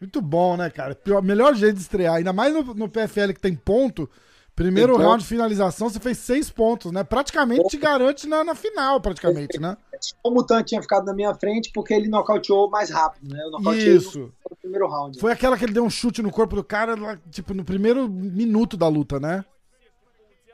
Muito 0.00 0.20
bom, 0.20 0.56
né, 0.56 0.70
cara? 0.70 0.94
Pior, 0.94 1.22
melhor 1.22 1.54
jeito 1.54 1.76
de 1.76 1.82
estrear, 1.82 2.16
ainda 2.16 2.32
mais 2.32 2.52
no, 2.52 2.62
no 2.74 2.88
PFL 2.88 3.32
que 3.34 3.40
tem 3.40 3.54
ponto. 3.54 4.08
Primeiro 4.54 4.96
tem 4.96 5.06
round 5.06 5.22
de 5.22 5.28
finalização, 5.28 5.88
você 5.88 5.98
fez 5.98 6.18
seis 6.18 6.50
pontos, 6.50 6.92
né? 6.92 7.02
Praticamente 7.02 7.68
te 7.68 7.78
garante 7.78 8.28
na, 8.28 8.44
na 8.44 8.54
final, 8.54 9.00
praticamente, 9.00 9.58
né? 9.58 9.76
O 10.22 10.30
Mutante 10.30 10.68
tinha 10.68 10.82
ficado 10.82 11.06
na 11.06 11.14
minha 11.14 11.34
frente 11.34 11.70
porque 11.72 11.94
ele 11.94 12.08
nocauteou 12.08 12.68
mais 12.68 12.90
rápido, 12.90 13.32
né? 13.32 13.42
Eu 13.42 13.72
Isso. 13.72 14.30
No, 14.50 14.56
primeiro 14.56 14.86
round. 14.88 15.18
Foi 15.18 15.32
aquela 15.32 15.56
que 15.56 15.64
ele 15.64 15.72
deu 15.72 15.84
um 15.84 15.90
chute 15.90 16.22
no 16.22 16.30
corpo 16.30 16.54
do 16.54 16.62
cara, 16.62 17.18
tipo, 17.30 17.54
no 17.54 17.64
primeiro 17.64 18.08
minuto 18.08 18.76
da 18.76 18.88
luta, 18.88 19.18
né? 19.18 19.42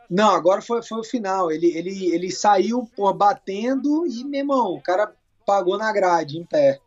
Não, 0.08 0.30
agora 0.30 0.62
foi, 0.62 0.80
foi 0.82 1.00
o 1.00 1.04
final. 1.04 1.50
Ele, 1.50 1.66
ele, 1.76 2.14
ele 2.14 2.30
saiu 2.30 2.88
por 2.96 3.12
batendo 3.12 4.06
e, 4.06 4.24
meu 4.24 4.40
irmão, 4.40 4.74
o 4.74 4.80
cara 4.80 5.12
pagou 5.44 5.76
na 5.76 5.92
grade, 5.92 6.38
em 6.38 6.44
pé. 6.44 6.78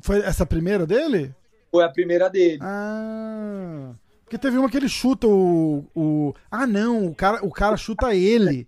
Foi 0.00 0.20
essa 0.20 0.44
primeira 0.44 0.86
dele? 0.86 1.34
Foi 1.70 1.82
a 1.82 1.88
primeira 1.88 2.28
dele. 2.28 2.58
Ah. 2.60 3.92
Porque 4.32 4.46
teve 4.46 4.56
uma 4.56 4.70
que 4.70 4.78
ele 4.78 4.88
chuta 4.88 5.26
o. 5.26 5.84
o... 5.94 6.34
Ah, 6.50 6.66
não, 6.66 7.08
o 7.08 7.14
cara, 7.14 7.44
o 7.44 7.50
cara 7.50 7.76
chuta 7.76 8.14
ele. 8.14 8.66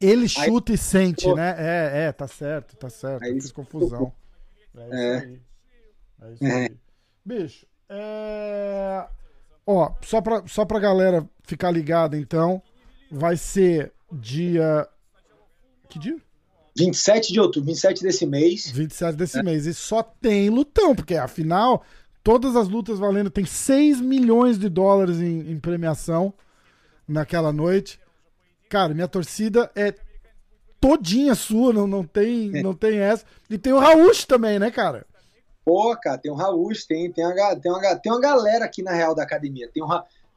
Ele 0.00 0.26
chuta 0.26 0.72
aí, 0.72 0.74
e 0.74 0.78
sente, 0.78 1.24
pô, 1.26 1.34
né? 1.34 1.54
É, 1.58 2.04
é, 2.04 2.12
tá 2.12 2.26
certo, 2.26 2.74
tá 2.76 2.88
certo. 2.88 3.22
Aí, 3.22 3.34
fiz 3.34 3.52
confusão. 3.52 4.10
É 4.74 4.86
isso 4.86 4.94
é. 4.94 5.18
aí. 5.18 5.40
É 6.22 6.32
isso 6.32 6.44
é. 6.46 6.54
aí. 6.54 6.76
Bicho, 7.22 7.66
é... 7.90 9.06
Ó, 9.66 9.92
só 10.00 10.22
pra, 10.22 10.42
só 10.46 10.64
pra 10.64 10.80
galera 10.80 11.28
ficar 11.42 11.70
ligada, 11.70 12.16
então, 12.16 12.62
vai 13.10 13.36
ser 13.36 13.92
dia. 14.10 14.88
Que 15.90 15.98
dia? 15.98 16.16
27 16.74 17.34
de 17.34 17.40
outubro, 17.40 17.66
27 17.66 18.02
desse 18.02 18.24
mês. 18.24 18.70
27 18.70 19.14
desse 19.14 19.40
é. 19.40 19.42
mês. 19.42 19.66
E 19.66 19.74
só 19.74 20.02
tem 20.02 20.48
lutão, 20.48 20.94
porque 20.94 21.16
afinal 21.16 21.84
Todas 22.26 22.56
as 22.56 22.68
lutas 22.68 22.98
valendo. 22.98 23.30
Tem 23.30 23.44
6 23.44 24.00
milhões 24.00 24.58
de 24.58 24.68
dólares 24.68 25.20
em, 25.20 25.48
em 25.48 25.60
premiação 25.60 26.34
naquela 27.06 27.52
noite. 27.52 28.00
Cara, 28.68 28.92
minha 28.92 29.06
torcida 29.06 29.70
é 29.76 29.94
todinha 30.80 31.36
sua, 31.36 31.72
não, 31.72 31.86
não, 31.86 32.04
tem, 32.04 32.50
é. 32.52 32.62
não 32.64 32.74
tem 32.74 32.98
essa. 32.98 33.24
E 33.48 33.56
tem 33.56 33.72
o 33.72 33.78
Raul 33.78 34.10
também, 34.26 34.58
né, 34.58 34.72
cara? 34.72 35.06
Pô, 35.64 35.96
cara, 36.02 36.18
tem 36.18 36.32
o 36.32 36.34
Raul, 36.34 36.72
tem, 36.88 37.12
tem, 37.12 37.24
uma, 37.24 37.54
tem, 37.54 37.70
uma, 37.70 37.94
tem 37.94 38.10
uma 38.10 38.20
galera 38.20 38.64
aqui 38.64 38.82
na 38.82 38.90
Real 38.90 39.14
da 39.14 39.22
Academia. 39.22 39.70
Tem 39.72 39.80
o, 39.80 39.86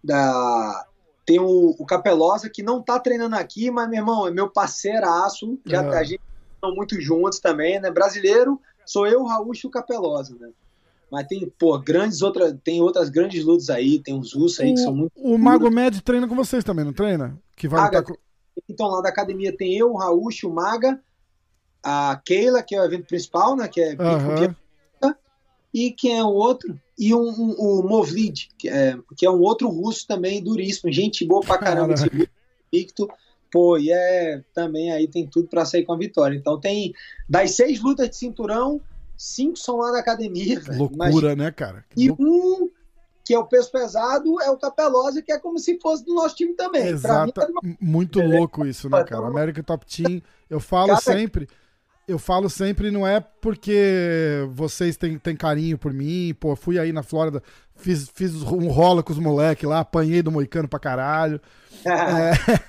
da, 0.03 0.85
tem 1.25 1.39
o, 1.39 1.75
o 1.75 1.85
Capelosa 1.87 2.51
que 2.51 2.61
não 2.61 2.83
tá 2.83 2.99
treinando 2.99 3.35
aqui, 3.35 3.71
mas, 3.71 3.89
meu 3.89 3.97
irmão, 3.97 4.27
é 4.27 4.31
meu 4.31 4.47
parceiraço. 4.47 5.59
Já, 5.65 5.81
é. 5.81 5.97
A 5.97 6.03
gente 6.03 6.21
estão 6.53 6.75
muito 6.75 7.01
juntos 7.01 7.39
também, 7.39 7.79
né? 7.79 7.89
Brasileiro, 7.89 8.61
sou 8.85 9.07
eu, 9.07 9.21
o 9.21 9.25
Raul 9.27 9.53
e 9.55 9.65
o 9.65 9.71
Capelosa, 9.71 10.37
né? 10.39 10.51
Mas 11.11 11.27
tem, 11.27 11.51
pô, 11.57 11.77
grandes 11.79 12.21
outras, 12.21 12.55
tem 12.63 12.81
outras 12.81 13.09
grandes 13.09 13.43
lutas 13.43 13.69
aí, 13.69 13.99
tem 13.99 14.13
uns 14.13 14.33
russos 14.33 14.59
aí 14.59 14.71
o, 14.71 14.73
que 14.75 14.81
são 14.81 14.95
muito. 14.95 15.11
O 15.15 15.37
Mago 15.37 15.69
Med 15.71 16.01
treina 16.01 16.27
com 16.27 16.35
vocês 16.35 16.63
também, 16.63 16.85
não 16.85 16.93
treina? 16.93 17.37
Que 17.55 17.67
vai 17.67 17.81
Maga, 17.81 18.03
com... 18.03 18.13
Então, 18.69 18.87
lá 18.87 19.01
da 19.01 19.09
academia 19.09 19.55
tem 19.55 19.75
eu, 19.75 19.91
o 19.91 19.97
Raul, 19.97 20.29
o 20.43 20.49
Maga, 20.49 21.01
a 21.83 22.21
Keila, 22.23 22.61
que 22.61 22.75
é 22.75 22.81
o 22.81 22.85
evento 22.85 23.07
principal, 23.07 23.55
né? 23.55 23.67
Que 23.67 23.81
é 23.81 23.91
uhum. 23.91 25.15
e 25.73 25.91
quem 25.91 26.17
é 26.17 26.23
o 26.23 26.27
outro? 26.27 26.79
E 26.97 27.13
um, 27.15 27.29
um, 27.29 27.55
o 27.57 27.83
Movlid, 27.83 28.49
que 28.57 28.69
é, 28.69 28.97
que 29.17 29.25
é 29.25 29.31
um 29.31 29.39
outro 29.39 29.69
russo 29.69 30.05
também 30.05 30.43
duríssimo, 30.43 30.91
gente 30.91 31.25
boa 31.25 31.41
pra 31.41 31.57
caramba, 31.57 31.93
esse 31.93 32.29
Victor. 32.71 33.09
Pô, 33.51 33.77
e 33.79 33.91
é 33.91 34.43
também 34.53 34.91
aí 34.91 35.07
tem 35.07 35.25
tudo 35.25 35.47
para 35.47 35.65
sair 35.65 35.83
com 35.83 35.93
a 35.93 35.97
vitória. 35.97 36.35
Então 36.35 36.59
tem 36.59 36.93
das 37.27 37.51
seis 37.51 37.81
lutas 37.81 38.09
de 38.09 38.15
cinturão, 38.15 38.79
cinco 39.19 39.57
são 39.57 39.77
lá 39.77 39.91
da 39.91 39.99
academia. 39.99 40.59
Velho. 40.59 40.79
Loucura, 40.79 41.09
Imagina. 41.09 41.35
né, 41.35 41.51
cara? 41.51 41.85
Que 41.89 42.05
e 42.05 42.11
um 42.11 42.69
que 43.25 43.33
é 43.35 43.37
o 43.37 43.45
peso 43.45 43.71
pesado 43.71 44.41
é 44.41 44.49
o 44.49 44.57
Capelosa, 44.57 45.21
que 45.21 45.31
é 45.31 45.37
como 45.37 45.59
se 45.59 45.77
fosse 45.79 46.03
do 46.03 46.15
nosso 46.15 46.35
time 46.35 46.55
também. 46.55 46.87
Exato. 46.87 47.31
Mim, 47.61 47.77
é 47.79 47.85
Muito 47.85 48.19
louco 48.19 48.65
isso, 48.65 48.89
né, 48.89 49.03
cara? 49.03 49.27
América 49.27 49.61
Top 49.61 49.85
Team, 49.85 50.19
eu 50.49 50.59
falo 50.59 50.87
cara, 50.87 51.01
sempre. 51.01 51.47
Eu 52.07 52.17
falo 52.17 52.49
sempre, 52.49 52.89
não 52.89 53.05
é 53.05 53.19
porque 53.19 54.47
vocês 54.49 54.97
têm, 54.97 55.19
têm 55.19 55.35
carinho 55.35 55.77
por 55.77 55.93
mim, 55.93 56.35
pô, 56.39 56.55
fui 56.55 56.79
aí 56.79 56.91
na 56.91 57.03
Flórida, 57.03 57.43
fiz, 57.75 58.09
fiz 58.11 58.33
um 58.41 58.67
rola 58.67 59.03
com 59.03 59.13
os 59.13 59.19
moleques 59.19 59.69
lá, 59.69 59.81
apanhei 59.81 60.23
do 60.23 60.31
Moicano 60.31 60.67
pra 60.67 60.79
caralho. 60.79 61.39
é, 61.85 62.59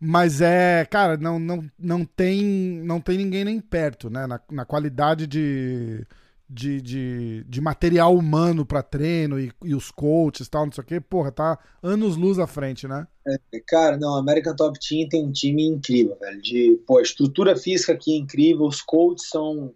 mas 0.00 0.40
é, 0.40 0.84
cara, 0.84 1.16
não, 1.16 1.38
não, 1.38 1.64
não, 1.78 2.04
tem, 2.04 2.42
não 2.84 3.00
tem 3.00 3.18
ninguém 3.18 3.44
nem 3.44 3.60
perto, 3.60 4.10
né? 4.10 4.26
Na, 4.26 4.40
na 4.50 4.64
qualidade 4.64 5.26
de, 5.26 6.06
de, 6.48 6.80
de, 6.80 7.44
de 7.44 7.60
material 7.60 8.14
humano 8.14 8.66
para 8.66 8.82
treino 8.82 9.38
e, 9.38 9.52
e, 9.64 9.74
os 9.74 9.90
coaches 9.90 10.46
e 10.46 10.50
tal, 10.50 10.66
não 10.66 10.72
sei 10.72 10.82
o 10.82 10.86
quê, 10.86 11.00
porra, 11.00 11.32
tá 11.32 11.58
anos 11.82 12.16
luz 12.16 12.38
à 12.38 12.46
frente, 12.46 12.86
né? 12.86 13.06
É, 13.26 13.38
cara, 13.66 13.96
não, 13.96 14.16
a 14.16 14.20
American 14.20 14.54
Top 14.54 14.78
Team 14.78 15.08
tem 15.08 15.24
um 15.24 15.32
time 15.32 15.66
incrível, 15.66 16.16
velho. 16.20 16.40
De, 16.42 16.80
pô, 16.86 16.98
a 16.98 17.02
estrutura 17.02 17.56
física 17.56 17.92
aqui 17.92 18.14
é 18.14 18.18
incrível, 18.18 18.66
os 18.66 18.82
coaches 18.82 19.28
são 19.28 19.74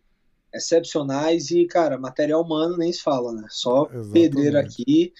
excepcionais 0.52 1.50
e, 1.50 1.66
cara, 1.66 1.98
material 1.98 2.42
humano 2.42 2.76
nem 2.76 2.92
se 2.92 3.02
fala, 3.02 3.32
né? 3.32 3.46
Só 3.50 3.86
Exatamente. 3.86 4.12
pedreiro 4.12 4.58
aqui 4.58 5.12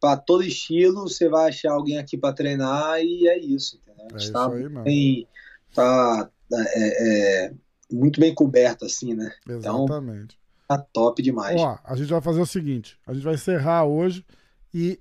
para 0.00 0.16
todo 0.16 0.44
estilo, 0.44 1.08
você 1.08 1.28
vai 1.28 1.48
achar 1.48 1.72
alguém 1.72 1.98
aqui 1.98 2.16
para 2.16 2.34
treinar 2.34 3.00
e 3.00 3.26
é 3.28 3.38
isso, 3.38 3.78
A 4.12 4.18
gente 4.18 4.30
é 4.30 4.32
tá, 4.32 4.48
bem, 4.48 5.28
tá 5.74 6.30
é, 6.52 7.46
é, 7.46 7.52
muito 7.90 8.20
bem 8.20 8.34
coberto, 8.34 8.84
assim, 8.84 9.14
né? 9.14 9.32
Então, 9.44 9.84
Exatamente. 9.84 10.38
Então, 10.64 10.78
tá 10.78 10.86
top 10.92 11.22
demais. 11.22 11.60
Ó, 11.60 11.78
a 11.84 11.96
gente 11.96 12.10
vai 12.10 12.20
fazer 12.20 12.40
o 12.40 12.46
seguinte: 12.46 12.98
a 13.06 13.12
gente 13.12 13.24
vai 13.24 13.34
encerrar 13.34 13.84
hoje 13.84 14.24
e 14.72 15.00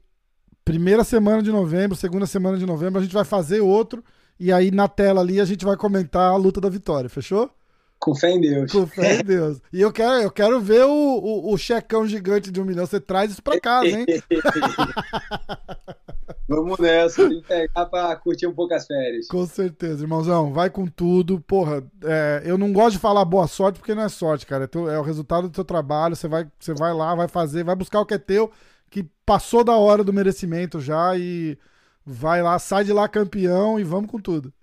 primeira 0.63 1.03
semana 1.03 1.43
de 1.43 1.51
novembro, 1.51 1.95
segunda 1.95 2.25
semana 2.25 2.58
de 2.58 2.65
novembro, 2.65 2.99
a 2.99 3.03
gente 3.03 3.13
vai 3.13 3.25
fazer 3.25 3.62
outro. 3.62 4.03
E 4.39 4.51
aí 4.51 4.69
na 4.69 4.88
tela 4.88 5.21
ali 5.21 5.39
a 5.39 5.45
gente 5.45 5.63
vai 5.63 5.77
comentar 5.77 6.31
a 6.31 6.36
luta 6.36 6.60
da 6.60 6.69
vitória, 6.69 7.10
fechou? 7.10 7.49
Com 7.97 8.13
fé 8.13 8.31
em 8.31 8.41
Deus. 8.41 8.71
Com 8.71 8.86
fé 8.86 9.21
em 9.21 9.23
Deus. 9.23 9.62
E 9.71 9.81
eu 9.81 9.91
quero, 9.91 10.23
eu 10.23 10.29
quero 10.29 10.60
ver 10.60 10.84
o, 10.84 10.91
o, 10.91 11.53
o 11.53 11.58
checão 11.58 12.05
gigante 12.05 12.51
de 12.51 12.60
um 12.60 12.65
milhão. 12.65 12.86
Você 12.86 12.99
traz 12.99 13.31
isso 13.31 13.41
pra 13.41 13.60
casa, 13.60 13.88
hein? 13.88 14.05
Vamos 16.47 16.77
nessa, 16.77 17.27
tem 17.27 17.41
que 17.41 17.47
pegar 17.47 17.86
pra 17.88 18.15
curtir 18.15 18.45
um 18.45 18.53
pouco 18.53 18.73
as 18.73 18.86
férias. 18.86 19.27
Com 19.27 19.45
certeza, 19.47 20.03
irmãozão. 20.03 20.53
Vai 20.53 20.69
com 20.69 20.86
tudo. 20.86 21.41
Porra, 21.41 21.84
é, 22.03 22.43
eu 22.45 22.58
não 22.58 22.71
gosto 22.71 22.93
de 22.93 22.99
falar 22.99 23.25
boa 23.25 23.47
sorte 23.47 23.79
porque 23.79 23.95
não 23.95 24.03
é 24.03 24.10
sorte, 24.10 24.45
cara. 24.45 24.65
É, 24.65 24.67
teu, 24.67 24.89
é 24.89 24.99
o 24.99 25.03
resultado 25.03 25.49
do 25.49 25.53
teu 25.53 25.65
trabalho. 25.65 26.15
Você 26.15 26.27
vai, 26.27 26.47
você 26.60 26.73
vai 26.73 26.93
lá, 26.93 27.15
vai 27.15 27.27
fazer, 27.27 27.63
vai 27.63 27.75
buscar 27.75 27.99
o 27.99 28.05
que 28.05 28.13
é 28.13 28.19
teu, 28.19 28.51
que 28.91 29.03
passou 29.25 29.63
da 29.63 29.75
hora 29.75 30.03
do 30.03 30.13
merecimento 30.13 30.79
já 30.79 31.17
e 31.17 31.58
vai 32.05 32.43
lá, 32.43 32.60
sai 32.60 32.84
de 32.84 32.93
lá 32.93 33.08
campeão 33.10 33.79
e 33.79 33.84
vamos 33.84 34.12
com 34.12 34.21
tudo. 34.21 34.53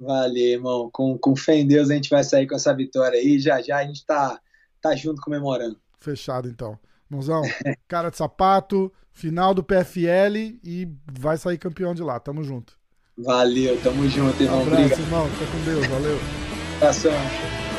Valeu, 0.00 0.42
irmão. 0.42 0.90
Com, 0.90 1.18
com 1.18 1.36
fé 1.36 1.56
em 1.56 1.66
Deus 1.66 1.90
a 1.90 1.94
gente 1.94 2.08
vai 2.08 2.24
sair 2.24 2.46
com 2.46 2.54
essa 2.54 2.74
vitória 2.74 3.18
aí. 3.18 3.38
Já 3.38 3.60
já 3.60 3.76
a 3.76 3.84
gente 3.84 4.06
tá, 4.06 4.40
tá 4.80 4.96
junto 4.96 5.20
comemorando. 5.20 5.78
Fechado, 5.98 6.48
então. 6.48 6.78
Mãozão, 7.10 7.42
cara 7.88 8.08
de 8.10 8.16
sapato, 8.16 8.92
final 9.12 9.52
do 9.52 9.64
PFL 9.64 10.58
e 10.62 10.88
vai 11.12 11.36
sair 11.36 11.58
campeão 11.58 11.94
de 11.94 12.02
lá. 12.02 12.20
Tamo 12.20 12.44
junto. 12.44 12.78
Valeu, 13.18 13.78
tamo 13.82 14.08
junto, 14.08 14.42
irmão. 14.42 14.60
Um 14.60 14.62
abraço, 14.62 14.82
Obrigado. 14.82 15.00
irmão. 15.00 15.28
Fica 15.30 15.50
com 15.50 15.64
Deus. 15.64 15.86
Valeu. 15.86 16.18
Abração. 16.76 17.69